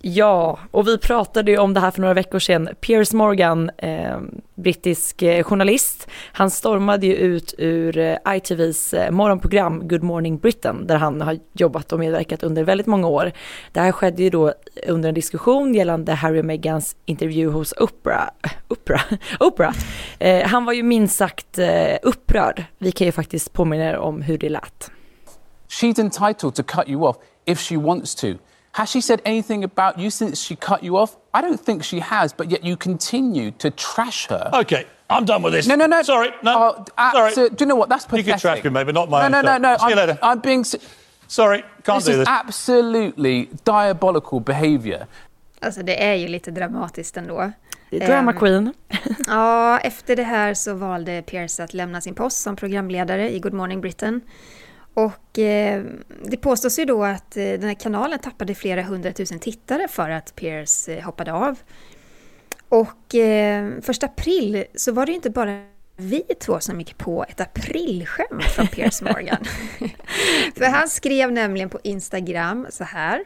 [0.05, 2.69] Ja, och vi pratade ju om det här för några veckor sedan.
[2.81, 4.17] Piers Morgan, eh,
[4.55, 10.87] brittisk eh, journalist, han stormade ju ut ur eh, ITVs eh, morgonprogram Good Morning Britain,
[10.87, 13.31] där han har jobbat och medverkat under väldigt många år.
[13.71, 14.53] Det här skedde ju då
[14.87, 18.29] under en diskussion gällande Harry och Meghans intervju hos Oprah.
[18.67, 19.05] Oprah?
[19.39, 19.75] Oprah.
[20.19, 22.63] Eh, han var ju minst sagt eh, upprörd.
[22.77, 24.91] Vi kan ju faktiskt påminna er om hur det lät.
[25.69, 28.27] She's entitled to cut you off if she wants to.
[28.73, 31.15] Has she said anything about you since she cut you off?
[31.33, 34.49] I don't think she has, but yet you continue to trash her.
[34.53, 35.67] Okay, I'm done with this.
[35.67, 36.01] No, no, no.
[36.01, 36.75] Sorry, no.
[36.97, 37.33] Oh, sorry.
[37.33, 37.89] So, do you know what?
[37.89, 38.25] That's pathetic.
[38.25, 39.77] You can trash me, maybe not my No, own no, no, no.
[39.77, 40.19] See I'm, you later.
[40.23, 40.65] I'm being...
[41.27, 42.21] Sorry, can't this do this.
[42.21, 45.07] is absolutely diabolical behaviour.
[45.62, 47.51] Alltså det är ju lite dramatiskt ändå.
[47.91, 48.73] Drama um, queen.
[49.27, 53.53] ja, efter det här så valde Pierce att lämna sin post som programledare i Good
[53.53, 54.21] Morning Britain.
[54.93, 55.84] Och eh,
[56.25, 60.36] det påstås ju då att eh, den här kanalen tappade flera hundratusen tittare för att
[60.36, 61.60] Pierce eh, hoppade av.
[62.69, 63.15] Och
[63.82, 65.62] första april så var det ju inte bara
[65.97, 69.45] vi två som gick på ett aprilskämt från Piers Morgan.
[70.58, 73.23] För han skrev nämligen på Instagram så här.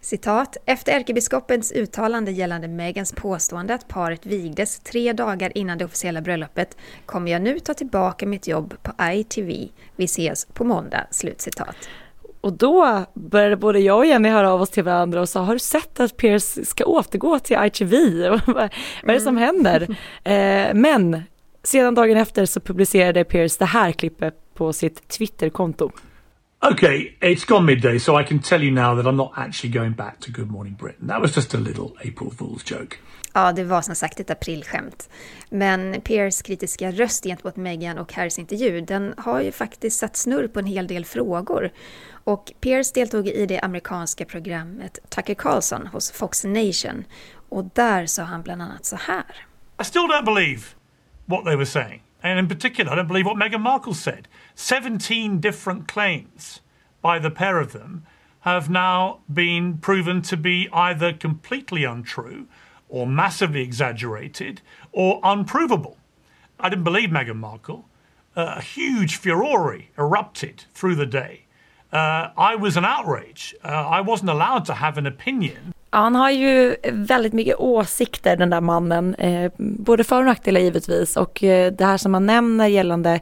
[0.00, 0.56] Citat.
[0.66, 6.76] Efter ärkebiskopens uttalande gällande Megans påstående att paret vigdes tre dagar innan det officiella bröllopet
[7.06, 9.68] kommer jag nu ta tillbaka mitt jobb på ITV.
[9.96, 11.06] Vi ses på måndag.
[11.10, 11.76] Slutcitat.
[12.40, 15.52] Och då började både jag och Jenny höra av oss till varandra och sa, har
[15.52, 17.94] du sett att Pierce ska återgå till ITV?
[18.46, 18.64] Vad
[19.02, 19.44] är det som mm.
[19.44, 19.96] händer?
[20.24, 21.22] Eh, men
[21.62, 25.90] sedan dagen efter så publicerade Pierce det här klippet på sitt Twitterkonto.
[26.60, 29.92] Okay, it's gone midday, so I can tell you now that I'm not actually going
[29.92, 31.06] back to Good Morning Britain.
[31.06, 32.96] That was just a little April Fool's joke.
[33.32, 35.08] Ja, det var som sagt ett aprilskämt.
[35.50, 40.48] Men Piers kritiska röst gentemot Meghan och Harrys intervju, den har ju faktiskt satt snurr
[40.48, 41.70] på en hel del frågor.
[42.10, 47.04] Och Piers deltog i det amerikanska programmet Tucker Carlson hos Fox Nation.
[47.48, 49.24] Och där sa han bland annat så här.
[49.80, 50.62] I still don't believe
[51.26, 52.02] what they were saying.
[52.22, 54.28] And in particular, I don't believe what Meghan Markle said.
[54.54, 56.60] 17 different claims
[57.00, 58.04] by the pair of them
[58.40, 62.46] have now been proven to be either completely untrue
[62.88, 65.98] or massively exaggerated or unprovable.
[66.58, 67.88] I didn't believe Meghan Markle.
[68.36, 71.46] Uh, a huge furore erupted through the day.
[71.92, 73.54] Uh, I was an outrage.
[73.64, 75.74] Uh, I wasn't allowed to have an opinion.
[75.98, 81.16] Han har ju väldigt mycket åsikter den där mannen, eh, både för och nackdelar givetvis
[81.16, 83.20] och eh, det här som han nämner gällande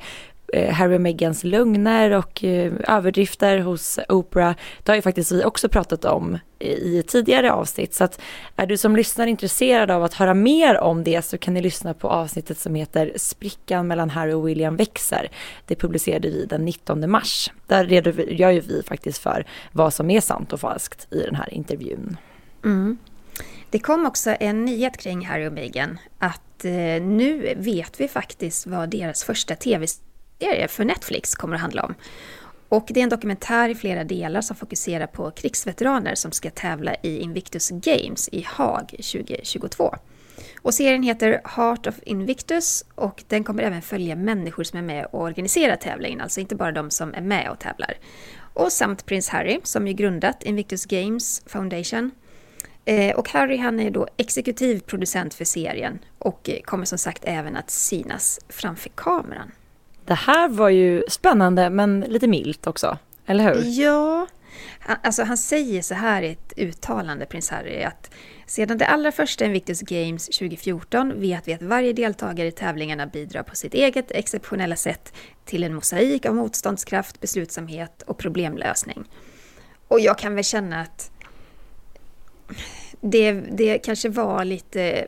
[0.52, 4.54] eh, Harry och Meghans lögner och eh, överdrifter hos Oprah.
[4.82, 7.94] Det har ju faktiskt vi också pratat om i tidigare avsnitt.
[7.94, 8.20] Så att
[8.56, 11.94] är du som lyssnar intresserad av att höra mer om det så kan ni lyssna
[11.94, 15.28] på avsnittet som heter Sprickan mellan Harry och William växer.
[15.66, 17.52] Det publicerade vi den 19 mars.
[17.66, 21.54] Där redogör ju vi faktiskt för vad som är sant och falskt i den här
[21.54, 22.16] intervjun.
[22.66, 22.98] Mm.
[23.70, 28.66] Det kom också en nyhet kring Harry och Meghan att eh, nu vet vi faktiskt
[28.66, 31.94] vad deras första tv-serie för Netflix kommer att handla om.
[32.68, 36.94] Och det är en dokumentär i flera delar som fokuserar på krigsveteraner som ska tävla
[37.02, 39.94] i Invictus Games i Haag 2022.
[40.62, 45.06] Och serien heter Heart of Invictus och den kommer även följa människor som är med
[45.06, 47.94] och organiserar tävlingen, alltså inte bara de som är med och tävlar.
[48.54, 52.10] Och samt prins Harry som ju grundat Invictus Games Foundation
[53.16, 57.70] och Harry han är då exekutiv producent för serien och kommer som sagt även att
[57.70, 59.52] synas framför kameran.
[60.04, 63.62] Det här var ju spännande men lite milt också, eller hur?
[63.64, 64.26] Ja,
[65.02, 68.10] alltså han säger så här i ett uttalande, prins Harry, att
[68.46, 73.42] sedan det allra första Invictus Games 2014 vet vi att varje deltagare i tävlingarna bidrar
[73.42, 75.12] på sitt eget exceptionella sätt
[75.44, 79.04] till en mosaik av motståndskraft, beslutsamhet och problemlösning.
[79.88, 81.10] Och jag kan väl känna att
[83.00, 85.06] det, det kanske var lite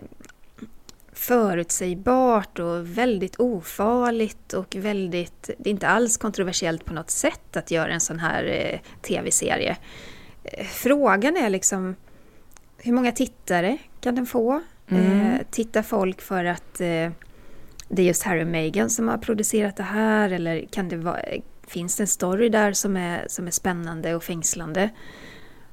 [1.12, 7.70] förutsägbart och väldigt ofarligt och väldigt, det är inte alls kontroversiellt på något sätt att
[7.70, 9.76] göra en sån här eh, tv-serie.
[10.44, 11.96] Eh, frågan är liksom
[12.78, 14.60] hur många tittare kan den få?
[14.88, 15.20] Mm.
[15.20, 17.10] Eh, tittar folk för att eh,
[17.88, 21.20] det är just Harry och Meghan som har producerat det här eller kan det vara,
[21.66, 24.90] finns det en story där som är, som är spännande och fängslande?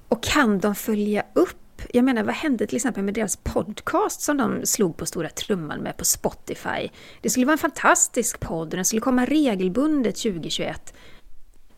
[0.10, 1.58] Och kan de följa upp
[1.94, 5.80] jag menar, vad hände till exempel med deras podcast som de slog på stora trumman
[5.80, 6.90] med på Spotify?
[7.22, 10.94] Det skulle vara en fantastisk podd och den skulle komma regelbundet 2021.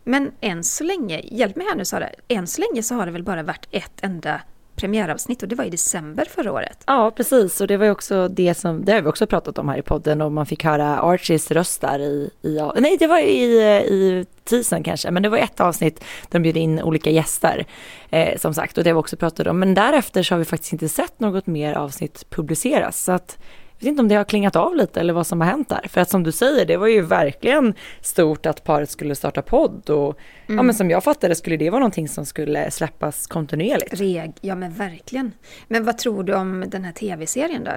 [0.04, 3.12] Men än så länge, hjälp mig här nu Sara, än så länge så har det
[3.12, 4.40] väl bara varit ett enda
[4.78, 6.82] premiäravsnitt och det var i december förra året.
[6.86, 7.60] Ja, precis.
[7.60, 9.82] Och det var ju också det som, det har vi också pratat om här i
[9.82, 13.42] podden och man fick höra Archies röst där i, i nej det var i,
[13.88, 17.66] i teasern kanske, men det var ett avsnitt där de bjöd in olika gäster
[18.10, 20.44] eh, som sagt och det har vi också pratat om, men därefter så har vi
[20.44, 23.04] faktiskt inte sett något mer avsnitt publiceras.
[23.04, 23.38] Så att
[23.78, 25.86] jag vet inte om det har klingat av lite eller vad som har hänt där.
[25.88, 29.90] För att som du säger, det var ju verkligen stort att paret skulle starta podd
[29.90, 30.58] och mm.
[30.58, 34.00] ja, men som jag fattade skulle det vara någonting som skulle släppas kontinuerligt.
[34.00, 35.32] Reg, ja men verkligen.
[35.68, 37.70] Men vad tror du om den här tv-serien då?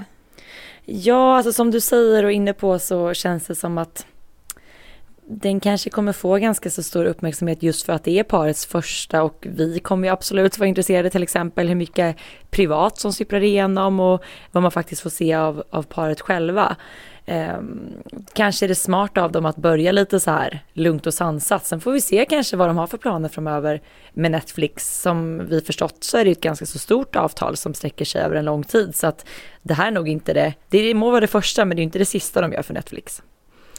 [0.85, 4.05] Ja, alltså som du säger och inne på så känns det som att
[5.33, 9.23] den kanske kommer få ganska så stor uppmärksamhet just för att det är parets första
[9.23, 12.15] och vi kommer ju absolut vara intresserade till exempel hur mycket
[12.49, 16.75] privat som sipprar igenom och vad man faktiskt får se av, av paret själva.
[17.25, 17.57] Eh,
[18.33, 21.65] kanske är det smart av dem att börja lite så här lugnt och sansat.
[21.65, 23.81] Sen får vi se kanske vad de har för planer framöver
[24.13, 25.01] med Netflix.
[25.01, 28.35] Som vi förstått så är det ett ganska så stort avtal som sträcker sig över
[28.35, 28.95] en lång tid.
[28.95, 29.25] Så att
[29.61, 31.99] det här är nog inte det, det må vara det första men det är inte
[31.99, 33.21] det sista de gör för Netflix.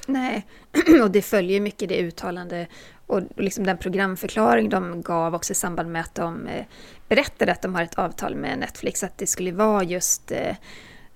[0.07, 0.47] Nej,
[1.03, 2.67] och det följer mycket det uttalande
[3.07, 6.65] och liksom den programförklaring de gav också i samband med att de eh,
[7.09, 10.57] berättade att de har ett avtal med Netflix, att det skulle vara just eh,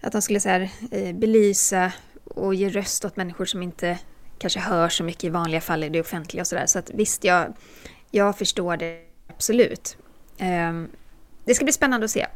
[0.00, 1.92] att de skulle så här, eh, belysa
[2.24, 3.98] och ge röst åt människor som inte
[4.38, 6.66] kanske hör så mycket i vanliga fall i det offentliga och sådär.
[6.66, 7.54] Så att visst, jag,
[8.10, 9.96] jag förstår det absolut.
[10.38, 10.88] Ehm,
[11.44, 12.26] det ska bli spännande att se.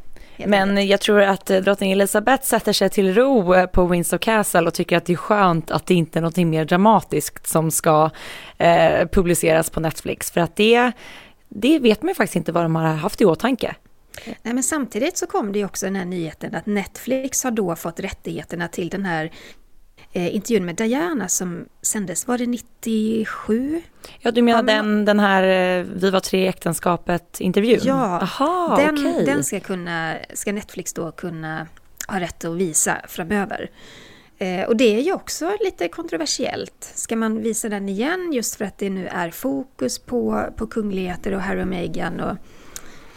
[0.47, 4.61] Men jag tror att eh, drottning Elizabeth sätter sig till ro eh, på Windsor Castle
[4.61, 8.09] och tycker att det är skönt att det inte är något mer dramatiskt som ska
[8.57, 10.31] eh, publiceras på Netflix.
[10.31, 10.91] För att det,
[11.49, 13.75] det vet man ju faktiskt inte vad de har haft i åtanke.
[14.25, 17.75] Nej, men samtidigt så kom det ju också den här nyheten att Netflix har då
[17.75, 19.31] fått rättigheterna till den här
[20.13, 23.81] eh, intervjun med Diana som sändes, var det 97?
[24.19, 24.85] Ja, du menar men...
[24.85, 27.79] den, den här eh, Vi var tre i äktenskapet-intervjun?
[27.83, 29.25] Ja, Aha, den, okay.
[29.25, 31.67] den ska, kunna, ska Netflix då kunna
[32.07, 33.69] ha rätt att visa framöver.
[34.37, 36.91] Eh, och det är ju också lite kontroversiellt.
[36.95, 41.33] Ska man visa den igen just för att det nu är fokus på, på kungligheter
[41.33, 42.37] och Harry och Meghan och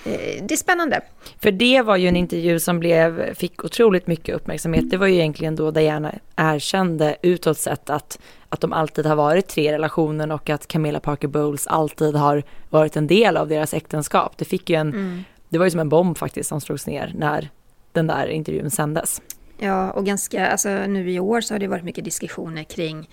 [0.04, 1.00] det är spännande.
[1.40, 4.90] För det var ju en intervju som blev, fick otroligt mycket uppmärksamhet.
[4.90, 9.48] Det var ju egentligen då Diana erkände utåt sett att, att de alltid har varit
[9.48, 13.74] tre i relationen och att Camilla Parker Bowles alltid har varit en del av deras
[13.74, 14.32] äktenskap.
[14.36, 15.24] Det fick ju en, mm.
[15.48, 17.50] det var ju som en bomb faktiskt som slogs ner när
[17.92, 19.22] den där intervjun sändes.
[19.58, 23.08] Ja, och ganska, alltså nu i år så har det varit mycket diskussioner kring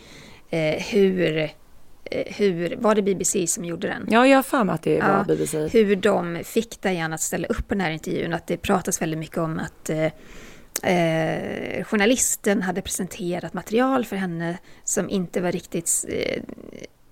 [0.50, 1.50] eh, hur Eh,
[2.10, 4.08] hur, var det BBC som gjorde den?
[4.10, 5.68] Ja, jag har för mig att det var ja, BBC.
[5.68, 8.34] Hur de fick Diana att ställa upp på den här intervjun.
[8.34, 10.06] Att det pratas väldigt mycket om att eh,
[10.84, 16.44] eh, journalisten hade presenterat material för henne som inte var riktigt eh,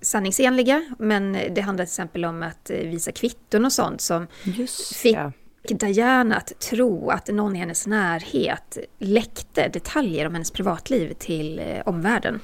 [0.02, 0.86] sanningsenliga.
[1.00, 5.16] Men det handlade till exempel om att eh, visa kvitton och sånt som Just, fick
[5.16, 5.32] ja.
[5.64, 11.82] Diana att tro att någon i hennes närhet läckte detaljer om hennes privatliv till eh,
[11.86, 12.40] omvärlden.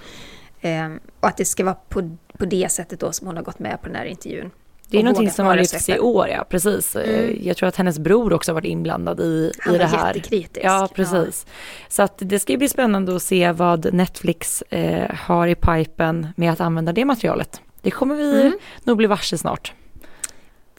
[0.62, 3.60] Eh, och att det ska vara på, på det sättet då som hon har gått
[3.60, 4.52] med på den här intervjun.
[4.88, 6.96] Det är någonting som har lyfts i år, ja precis.
[6.96, 7.40] Eh, mm.
[7.42, 9.98] Jag tror att hennes bror också har varit inblandad i, Han i det här.
[9.98, 10.66] Han var jättekritisk.
[10.66, 11.46] Ja, precis.
[11.48, 11.54] Ja.
[11.90, 16.52] Så att det ska bli spännande att se vad Netflix eh, har i pipen med
[16.52, 17.62] att använda det materialet.
[17.82, 18.54] Det kommer vi mm.
[18.84, 19.74] nog bli varse snart.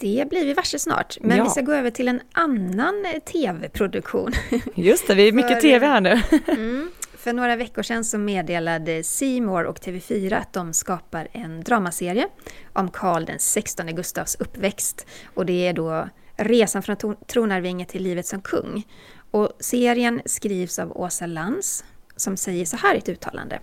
[0.00, 1.16] Det blir vi varse snart.
[1.20, 1.44] Men ja.
[1.44, 4.32] vi ska gå över till en annan eh, tv-produktion.
[4.74, 6.22] Just det, vi är mycket tv här nu.
[6.46, 6.90] mm,
[7.26, 12.28] för några veckor sedan så meddelade Seymour och TV4 att de skapar en dramaserie
[12.72, 15.06] om Karl den 16 Gustavs uppväxt.
[15.34, 18.86] Och det är då resan från tronarvinge till livet som kung.
[19.30, 21.84] Och serien skrivs av Åsa Lans
[22.16, 23.60] som säger så här i ett uttalande.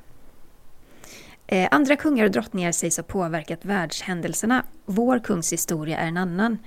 [1.48, 4.66] Eh, andra kungar och drottningar sägs ha påverkat världshändelserna.
[4.86, 6.58] Vår kungs historia är en annan.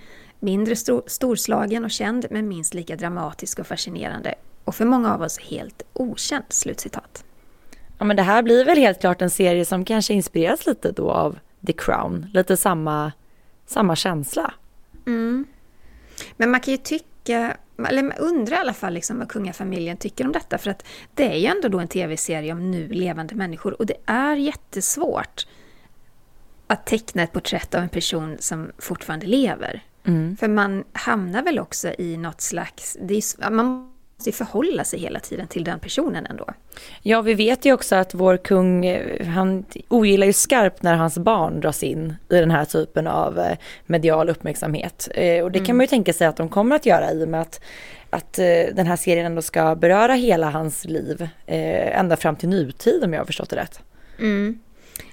[0.41, 4.35] Mindre stor, storslagen och känd, men minst lika dramatisk och fascinerande
[4.67, 6.45] och för många av oss helt okänd.
[6.49, 7.25] Slutcitat.
[7.99, 11.11] Ja men det här blir väl helt klart en serie som kanske inspireras lite då
[11.11, 13.13] av The Crown, lite samma,
[13.67, 14.55] samma känsla.
[15.07, 15.45] Mm.
[16.37, 17.57] Men man kan ju tycka,
[17.89, 21.37] eller undra i alla fall liksom vad kungafamiljen tycker om detta, för att det är
[21.37, 25.47] ju ändå då en tv-serie om nu levande människor och det är jättesvårt
[26.67, 29.83] att teckna ett porträtt av en person som fortfarande lever.
[30.05, 30.37] Mm.
[30.37, 35.47] För man hamnar väl också i något slags, är, man måste förhålla sig hela tiden
[35.47, 36.47] till den personen ändå.
[37.03, 41.19] Ja, vi vet ju också att vår kung, eh, han ogillar ju skarpt när hans
[41.19, 45.09] barn dras in i den här typen av eh, medial uppmärksamhet.
[45.15, 45.77] Eh, och det kan mm.
[45.77, 47.61] man ju tänka sig att de kommer att göra i och med att,
[48.11, 48.33] att
[48.73, 53.21] den här serien ändå ska beröra hela hans liv, ända fram till nutid om jag
[53.21, 53.81] har förstått det rätt.
[54.19, 54.61] Mm.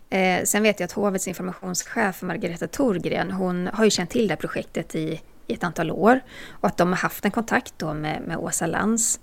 [0.09, 4.31] Eh, sen vet jag att hovets informationschef Margareta Thorgren, hon har ju känt till det
[4.31, 7.93] här projektet i i ett antal år och att de har haft en kontakt då
[7.93, 9.19] med, med Åsa Lands.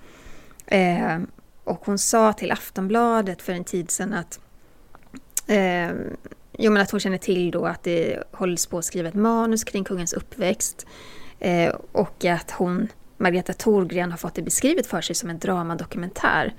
[0.66, 1.18] Eh,
[1.64, 4.40] och hon sa till Aftonbladet för en tid sedan att
[5.46, 5.90] eh,
[6.62, 9.64] Jo, men att hon känner till då att det hålls på att skriva ett manus
[9.64, 10.87] kring kungens uppväxt.
[11.38, 16.54] Eh, och att hon, Margareta Thorgren, har fått det beskrivet för sig som en dramadokumentär.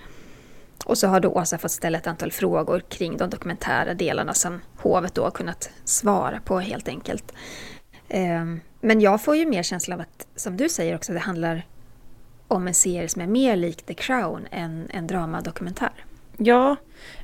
[0.86, 4.62] Och så har då Åsa fått ställa ett antal frågor kring de dokumentära delarna som
[4.78, 7.34] hovet då har kunnat svara på helt enkelt.
[8.14, 8.46] Eh,
[8.82, 11.66] men jag får ju mer känsla av att, som du säger också, det handlar
[12.48, 15.92] om en serie som är mer lik The Crown än en dramadokumentär.
[16.38, 16.76] Ja,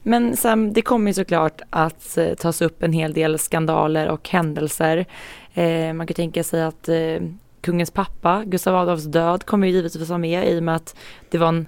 [0.03, 4.29] men Sam, det kommer ju såklart att eh, tas upp en hel del skandaler och
[4.29, 5.05] händelser.
[5.53, 7.21] Eh, man kan tänka sig att eh,
[7.61, 10.95] kungens pappa, Gustav Adolfs död, kommer ju givetvis vara med i och med att
[11.29, 11.67] det var en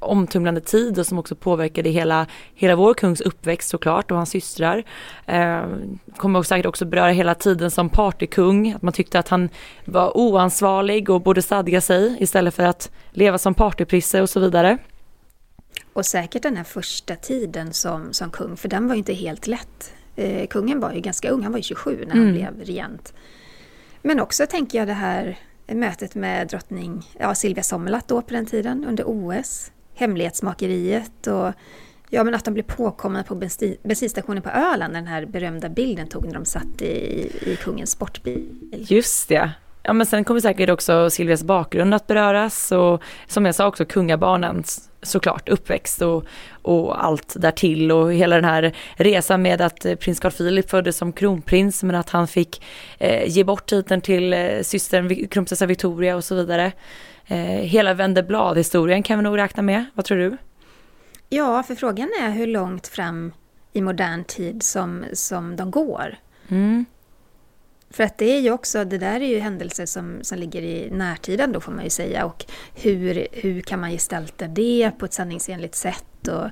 [0.00, 4.84] omtumlande tid och som också påverkade hela, hela vår kungs uppväxt såklart och hans systrar.
[5.26, 5.64] Eh,
[6.16, 9.48] kommer också säkert också beröra hela tiden som partykung, att man tyckte att han
[9.84, 14.78] var oansvarig och borde stadga sig istället för att leva som partyprisse och så vidare.
[15.92, 19.46] Och säkert den här första tiden som, som kung, för den var ju inte helt
[19.46, 19.92] lätt.
[20.16, 22.34] Eh, kungen var ju ganska ung, han var ju 27 när han mm.
[22.34, 23.14] blev regent.
[24.02, 28.46] Men också tänker jag det här mötet med drottning ja, Silvia Sommerlath då på den
[28.46, 29.72] tiden under OS.
[29.94, 31.52] hemlighetsmakeriet och
[32.10, 36.08] ja, men att de blev påkomna på bensin, bensinstationen på Öland, den här berömda bilden
[36.08, 38.70] tog när de satt i, i kungens sportbil.
[38.72, 39.50] Just det.
[39.86, 43.84] Ja, men sen kommer säkert också Silvias bakgrund att beröras och som jag sa också
[43.84, 46.24] kungabarnens såklart uppväxt och,
[46.62, 50.96] och allt därtill och hela den här resan med att eh, prins Carl Philip föddes
[50.96, 52.62] som kronprins men att han fick
[52.98, 56.72] eh, ge bort titeln till eh, systern kronprinsessa Victoria och så vidare.
[57.26, 60.36] Eh, hela vände blad-historien kan vi nog räkna med, vad tror du?
[61.28, 63.32] Ja, för frågan är hur långt fram
[63.72, 66.16] i modern tid som, som de går.
[66.48, 66.84] Mm.
[67.96, 70.90] För att det är ju också, det där är ju händelser som, som ligger i
[70.90, 72.24] närtiden då får man ju säga.
[72.24, 72.44] Och
[72.74, 76.28] hur, hur kan man gestalta det på ett sanningsenligt sätt?
[76.28, 76.44] Och,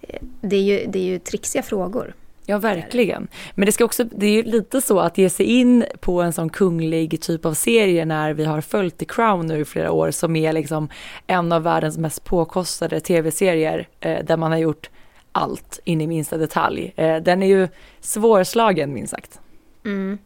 [0.00, 2.14] eh, det, är ju, det är ju trixiga frågor.
[2.46, 3.28] Ja, verkligen.
[3.54, 6.32] Men det, ska också, det är ju lite så att ge sig in på en
[6.32, 10.10] sån kunglig typ av serie när vi har följt The Crown nu i flera år
[10.10, 10.88] som är liksom
[11.26, 14.90] en av världens mest påkostade tv-serier eh, där man har gjort
[15.32, 16.92] allt in i minsta detalj.
[16.96, 17.68] Eh, den är ju
[18.00, 19.40] svårslagen minst sagt.
[19.84, 20.18] Mm.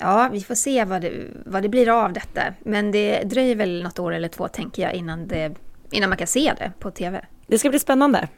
[0.00, 1.12] Ja, vi får se vad det,
[1.46, 2.42] vad det blir av detta.
[2.62, 5.54] Men det dröjer väl något år eller två tänker jag innan, det,
[5.90, 7.24] innan man kan se det på tv.
[7.46, 8.28] Det ska bli spännande.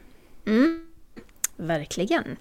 [0.47, 0.85] Mm.
[1.55, 2.37] Verkligen.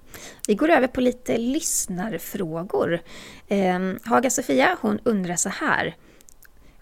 [0.48, 3.00] Vi går över på lite lyssnarfrågor.
[3.48, 5.96] Eh, Haga Sofia, hon undrar så här.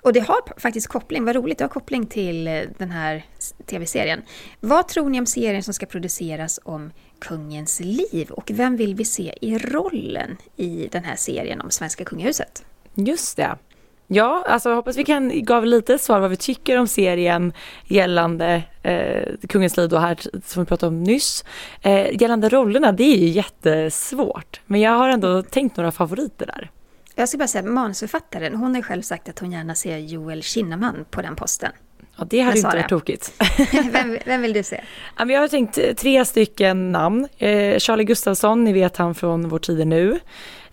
[0.03, 2.45] Och det har faktiskt koppling, vad roligt, det har koppling till
[2.79, 3.25] den här
[3.67, 4.23] tv-serien.
[4.61, 6.91] Vad tror ni om serien som ska produceras om
[7.21, 12.05] kungens liv och vem vill vi se i rollen i den här serien om svenska
[12.05, 12.65] kungahuset?
[12.95, 13.59] Just det.
[14.13, 17.53] Ja, alltså jag hoppas vi kan gav lite svar vad vi tycker om serien
[17.85, 21.45] gällande eh, Kungens liv då här som vi pratade om nyss.
[21.83, 24.61] Eh, gällande rollerna, det är ju jättesvårt.
[24.67, 26.71] Men jag har ändå tänkt några favoriter där.
[27.15, 31.05] Jag ska bara säga, manusförfattaren, hon har själv sagt att hon gärna ser Joel Kinnaman
[31.11, 31.73] på den posten.
[32.17, 33.33] Ja, det hade inte varit tokigt.
[33.93, 34.81] vem, vem, vill du se?
[35.17, 37.29] Jag har tänkt tre stycken namn.
[37.39, 40.21] Eh, Charlie Gustafsson, ni vet han från Vår tid nu.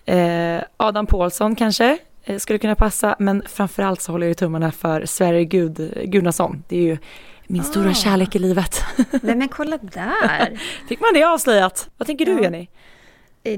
[0.04, 5.06] Eh, Adam Pålsson kanske eh, skulle kunna passa, men framförallt så håller jag tummarna för
[5.06, 6.64] Sverre Gud, Gunnarsson.
[6.68, 6.98] Det är ju
[7.46, 7.94] min stora oh.
[7.94, 8.84] kärlek i livet.
[9.22, 10.60] Nej men kolla där!
[10.88, 11.90] Fick man det avslöjat?
[11.96, 12.68] Vad tänker du Jenny?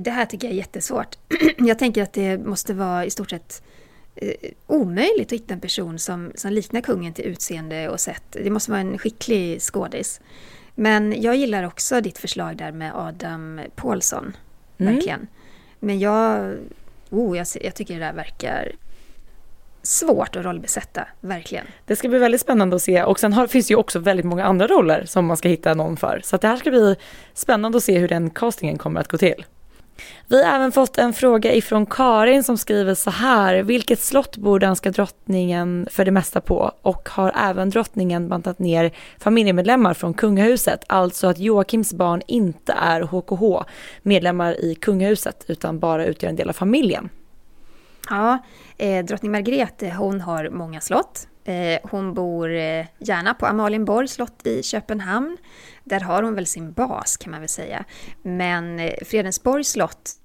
[0.01, 1.17] Det här tycker jag är jättesvårt.
[1.59, 3.63] jag tänker att det måste vara i stort sett
[4.67, 8.23] omöjligt att hitta en person som, som liknar kungen till utseende och sätt.
[8.31, 10.21] Det måste vara en skicklig skådis.
[10.75, 14.37] Men jag gillar också ditt förslag där med Adam Paulsson.
[14.79, 14.95] Mm.
[14.95, 15.29] Verkligen.
[15.79, 16.55] Men jag,
[17.11, 18.73] oh, jag, jag tycker det där verkar
[19.83, 21.67] svårt att rollbesätta, verkligen.
[21.87, 24.27] Det ska bli väldigt spännande att se och sen har, finns det ju också väldigt
[24.27, 26.21] många andra roller som man ska hitta någon för.
[26.25, 26.97] Så det här ska bli
[27.35, 29.45] spännande att se hur den castingen kommer att gå till.
[30.29, 33.63] Vi har även fått en fråga ifrån Karin som skriver så här.
[33.63, 36.73] Vilket slott bor danska drottningen för det mesta på?
[36.83, 40.85] Och har även drottningen bantat ner familjemedlemmar från kungahuset?
[40.87, 43.67] Alltså att Joakims barn inte är HKH
[44.03, 47.09] medlemmar i kungahuset utan bara utgör en del av familjen.
[48.11, 48.39] Ja,
[48.79, 51.27] eh, drottning Margrethe hon har många slott.
[51.45, 55.37] Eh, hon bor eh, gärna på Amalienborg slott i Köpenhamn.
[55.85, 57.85] Där har hon väl sin bas kan man väl säga.
[58.23, 60.17] Men eh, Fredensborgs slott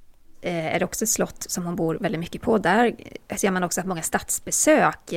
[0.48, 2.58] är också ett slott som hon bor väldigt mycket på.
[2.58, 2.96] Där
[3.36, 5.14] ser man också att många statsbesök.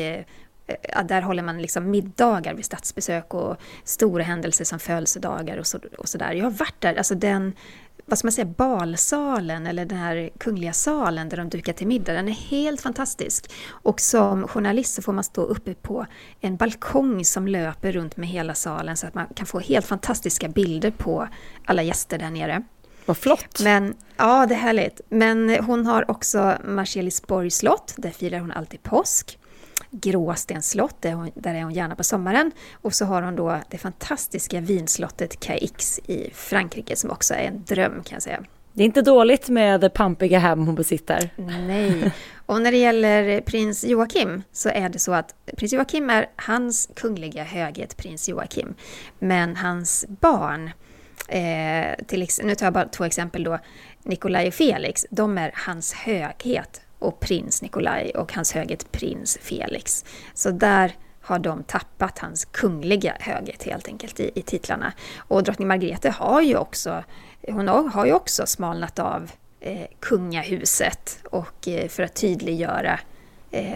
[1.05, 5.89] Där håller man liksom middagar vid statsbesök och stora händelser som födelsedagar och sådär.
[6.05, 7.53] Så jag har varit där, alltså den
[8.09, 12.13] vad ska man säga, balsalen eller den här kungliga salen där de dukar till middag.
[12.13, 13.53] Den är helt fantastisk.
[13.69, 16.07] Och som journalist så får man stå uppe på
[16.41, 20.49] en balkong som löper runt med hela salen så att man kan få helt fantastiska
[20.49, 21.29] bilder på
[21.65, 22.63] alla gäster där nere.
[23.07, 23.61] Vad flott!
[23.61, 25.01] Men, ja, det är härligt.
[25.09, 29.39] Men hon har också Marselisborgs slott, där firar hon alltid påsk.
[29.91, 32.53] Gråstens slott, där, hon, där är hon gärna på sommaren.
[32.73, 37.65] Och så har hon då det fantastiska vinslottet Caix i Frankrike som också är en
[37.65, 38.45] dröm kan jag säga.
[38.73, 41.31] Det är inte dåligt med det pampiga hem hon besitter.
[41.37, 42.13] Nej.
[42.47, 46.91] Och när det gäller prins Joakim så är det så att prins Joakim är hans
[46.95, 48.75] kungliga höghet prins Joakim.
[49.19, 50.71] Men hans barn,
[51.29, 53.59] eh, till, nu tar jag bara två exempel då,
[54.03, 60.05] Nikolaj och Felix, de är hans höghet och prins Nikolaj och hans höghet prins Felix.
[60.35, 64.93] Så där har de tappat hans kungliga höghet helt enkelt i, i titlarna.
[65.19, 67.05] Och drottning Margrethe har ju också,
[67.49, 69.31] hon har ju också smalnat av
[69.61, 72.99] eh, kungahuset och eh, för att tydliggöra eh,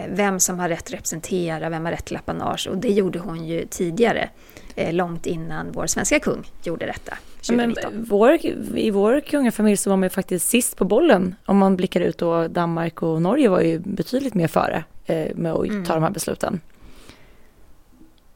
[0.09, 3.45] vem som har rätt att representera, vem har rätt till apanage och det gjorde hon
[3.45, 4.29] ju tidigare,
[4.75, 7.17] eh, långt innan vår svenska kung gjorde detta.
[7.51, 8.45] Men vår,
[8.77, 11.35] I vår kungafamilj så var man ju faktiskt sist på bollen.
[11.45, 15.53] Om man blickar ut då Danmark och Norge var ju betydligt mer före eh, med
[15.53, 15.85] att mm.
[15.85, 16.61] ta de här besluten.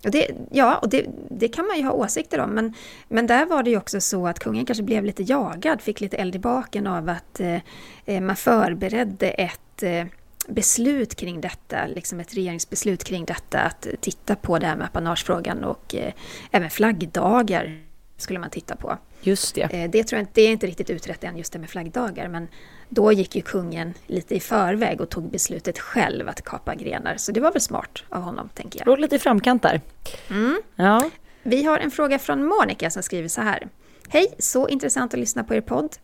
[0.06, 2.74] Och det, ja, och det, det, kan man ju ha åsikter om, men,
[3.08, 6.18] men där var det ju också så att kungen kanske blev lite jagad, fick lite
[6.18, 7.60] eld i baken av att eh,
[8.06, 10.06] eh man förberedde ett eh,
[10.48, 15.64] beslut kring detta, liksom ett regeringsbeslut kring detta, att titta på det här med apanagefrågan
[15.64, 16.14] och eh,
[16.52, 17.84] även flaggdagar
[18.18, 18.98] skulle man titta på.
[19.22, 19.62] Just det.
[19.62, 22.28] Eh, det tror jag inte, det är inte riktigt utrett än, just det med flaggdagar,
[22.28, 22.48] men
[22.89, 27.18] då gick ju kungen lite i förväg och tog beslutet själv att kapa grenar.
[27.18, 28.88] Så det var väl smart av honom, tänker jag.
[28.88, 29.82] Låg lite i framkant där.
[30.30, 30.62] Mm.
[30.76, 31.10] Ja.
[31.43, 33.68] Vi har en fråga från Monica som skriver så här.
[34.10, 35.95] Hej, så intressant att lyssna på er podd.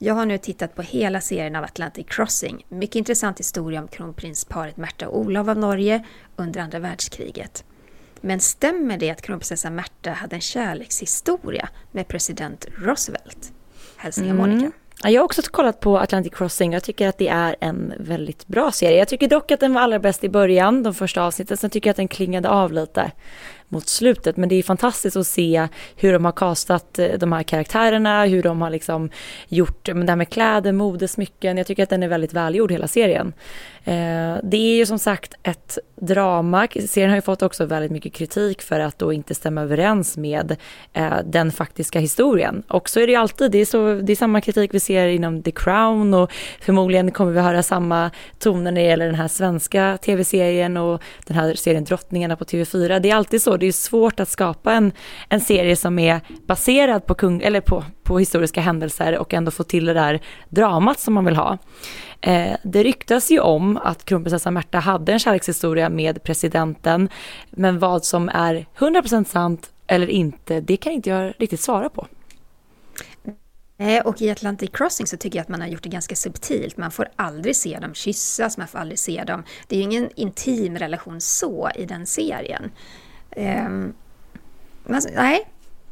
[0.00, 2.66] Jag har nu tittat på hela serien av Atlantic Crossing.
[2.68, 6.04] Mycket intressant historia om kronprinsparet Märta och Olof av Norge
[6.36, 7.64] under andra världskriget.
[8.20, 13.52] Men stämmer det att kronprinsessan Märta hade en kärlekshistoria med president Roosevelt?
[13.96, 14.50] Hälsningar mm.
[14.50, 14.72] Monica.
[15.02, 16.72] Jag har också kollat på Atlantic Crossing.
[16.72, 18.98] Jag tycker att det är en väldigt bra serie.
[18.98, 21.56] Jag tycker dock att den var allra bäst i början, de första avsnitten.
[21.56, 23.10] Sen tycker jag att den klingade av lite
[23.68, 24.36] mot slutet.
[24.36, 28.42] Men det är fantastiskt att se hur de har kastat eh, de här karaktärerna, hur
[28.42, 29.10] de har liksom
[29.48, 31.56] gjort det här med kläder, mode, smycken.
[31.56, 33.32] Jag tycker att den är väldigt välgjord hela serien.
[33.84, 36.68] Eh, det är ju som sagt ett drama.
[36.86, 40.56] Serien har ju fått också väldigt mycket kritik för att då inte stämma överens med
[40.92, 42.62] eh, den faktiska historien.
[42.68, 45.06] Och så är det ju alltid, det är, så, det är samma kritik vi ser
[45.06, 49.28] inom The Crown och förmodligen kommer vi höra samma toner när det gäller den här
[49.28, 53.00] svenska tv-serien och den här serien Drottningarna på TV4.
[53.00, 54.92] Det är alltid så, det är svårt att skapa en,
[55.28, 59.62] en serie som är baserad på, kung, eller på, på historiska händelser och ändå få
[59.62, 61.58] till det där dramat som man vill ha.
[62.20, 67.08] Eh, det ryktas ju om att kronprinsessan Märta hade en kärlekshistoria med presidenten,
[67.50, 72.06] men vad som är 100% sant eller inte, det kan inte jag riktigt svara på.
[73.80, 76.76] Nej, och i Atlantic Crossing så tycker jag att man har gjort det ganska subtilt.
[76.76, 79.42] Man får aldrig se dem kyssas, man får aldrig se dem.
[79.66, 82.70] Det är ju ingen intim relation så i den serien.
[83.38, 83.94] Um,
[85.14, 85.48] nej,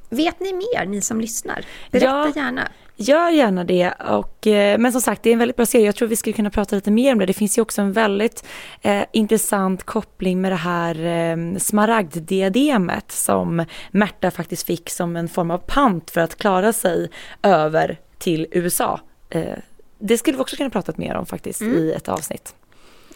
[0.08, 1.64] vet ni mer, ni som lyssnar?
[1.90, 2.68] Berätta ja, gärna.
[2.98, 3.92] Gör gärna det.
[3.92, 5.86] Och, eh, men som sagt, det är en väldigt bra serie.
[5.86, 7.26] Jag tror vi skulle kunna prata lite mer om det.
[7.26, 8.44] Det finns ju också en väldigt
[8.82, 15.50] eh, intressant koppling med det här eh, smaragddiademet som Märta faktiskt fick som en form
[15.50, 17.10] av pant för att klara sig
[17.42, 19.00] över till USA.
[19.30, 19.58] Eh,
[19.98, 21.76] det skulle vi också kunna prata mer om faktiskt mm.
[21.76, 22.54] i ett avsnitt.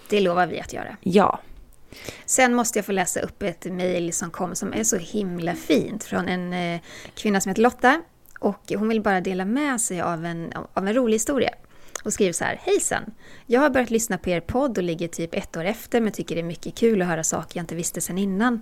[0.09, 0.97] Det lovar vi att göra.
[1.01, 1.41] Ja.
[2.27, 6.05] Sen måste jag få läsa upp ett mejl som kom som är så himla fint
[6.05, 6.81] från en eh,
[7.15, 8.03] kvinna som heter Lotta
[8.41, 11.51] och hon vill bara dela med sig av en, av en rolig historia.
[12.05, 13.03] Och skriver så här, hejsan!
[13.47, 16.35] Jag har börjat lyssna på er podd och ligger typ ett år efter men tycker
[16.35, 18.61] det är mycket kul att höra saker jag inte visste sedan innan.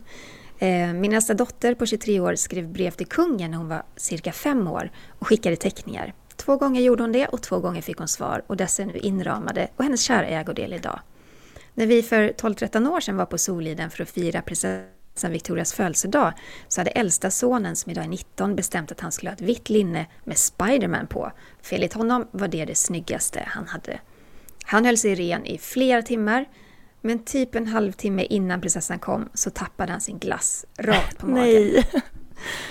[0.59, 4.33] Eh, Min äldsta dotter på 23 år skrev brev till kungen när hon var cirka
[4.33, 6.15] fem år och skickade teckningar.
[6.37, 8.99] Två gånger gjorde hon det och två gånger fick hon svar och dessa är nu
[8.99, 11.01] inramade och hennes kära ägodel idag.
[11.79, 16.33] När vi för 12-13 år sedan var på Soliden för att fira prinsessan Victorias födelsedag
[16.69, 19.69] så hade äldsta sonen, som idag är 19, bestämt att han skulle ha ett vitt
[19.69, 21.33] linne med Spiderman på.
[21.63, 24.01] För enligt honom var det det snyggaste han hade.
[24.65, 26.49] Han höll sig ren i flera timmar,
[27.01, 31.63] men typ en halvtimme innan prinsessan kom så tappade han sin glass rakt på magen.
[31.63, 31.85] Nej.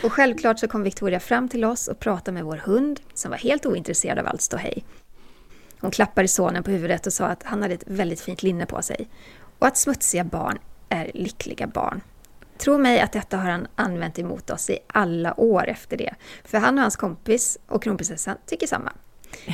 [0.04, 3.38] Och självklart så kom Victoria fram till oss och pratade med vår hund som var
[3.38, 4.84] helt ointresserad av allt ståhej.
[5.80, 8.82] Hon klappade sonen på huvudet och sa att han hade ett väldigt fint linne på
[8.82, 9.10] sig
[9.60, 10.58] och att smutsiga barn
[10.90, 12.02] är lyckliga barn.
[12.58, 16.16] Tro mig att detta har han använt emot oss i alla år efter det.
[16.44, 18.92] För han och hans kompis och kronprinsessan tycker samma.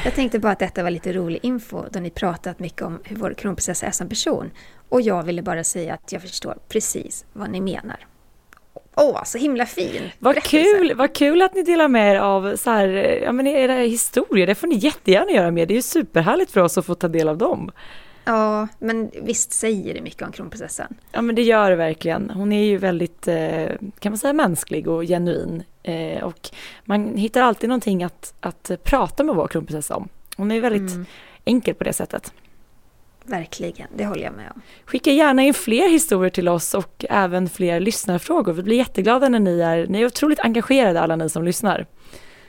[0.06, 3.16] Jag tänkte bara att detta var lite rolig info då ni pratat mycket om hur
[3.16, 4.52] vår kronprinsessa är som person.
[4.90, 8.08] Och jag ville bara säga att jag förstår precis vad ni menar.
[8.96, 12.56] Åh, oh, så himla fin Vad kul, vad kul att ni delar med er av
[12.56, 12.88] så här,
[13.24, 14.48] ja, men era historier.
[14.48, 15.68] Det får ni jättegärna göra med.
[15.68, 17.72] Det är ju superhärligt för oss att få ta del av dem.
[18.26, 20.96] Ja, men visst säger det mycket om kronprinsessan?
[21.12, 22.30] Ja, men det gör det verkligen.
[22.30, 23.66] Hon är ju väldigt, eh,
[24.00, 25.64] kan man säga, mänsklig och genuin.
[25.84, 26.50] Eh, och
[26.86, 30.10] man hittar alltid någonting att, att prata med vår kronprinsessa om.
[30.38, 31.06] Hon är väldigt mm.
[31.46, 32.34] enkel på det sättet.
[33.26, 34.62] Verkligen, det håller jag med om.
[34.86, 38.54] Skicka gärna in fler historier till oss och även fler lyssnarfrågor.
[38.54, 41.86] Vi blir jätteglada när ni är, ni är otroligt engagerade alla ni som lyssnar.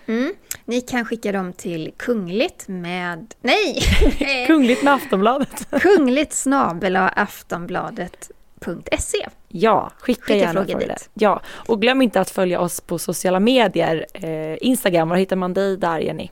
[0.07, 0.35] Mm.
[0.65, 3.35] Ni kan skicka dem till kungligt med...
[3.41, 3.79] Nej!
[4.47, 5.69] kungligt med Aftonbladet.
[5.81, 11.11] kungligt snabel aftonbladet.se Ja, skicka, skicka gärna frågor dit.
[11.15, 14.07] Ja, och glöm inte att följa oss på sociala medier.
[14.15, 16.31] Eh, Instagram, var hittar man dig där Jenny?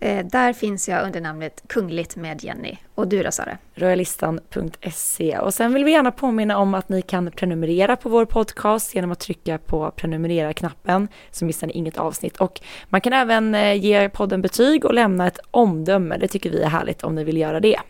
[0.00, 2.76] Eh, där finns jag under namnet Kungligt med Jenny.
[2.94, 3.58] Och du då Sara?
[3.74, 5.38] Royalistan.se.
[5.38, 9.12] Och sen vill vi gärna påminna om att ni kan prenumerera på vår podcast genom
[9.12, 12.36] att trycka på prenumerera-knappen så missar ni inget avsnitt.
[12.36, 16.16] Och man kan även eh, ge podden betyg och lämna ett omdöme.
[16.16, 17.80] Det tycker vi är härligt om ni vill göra det.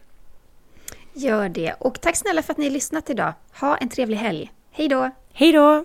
[1.12, 1.74] Gör det.
[1.78, 3.32] Och tack snälla för att ni lyssnat idag.
[3.60, 4.52] Ha en trevlig helg.
[4.72, 5.10] Hej då!
[5.32, 5.84] Hej då!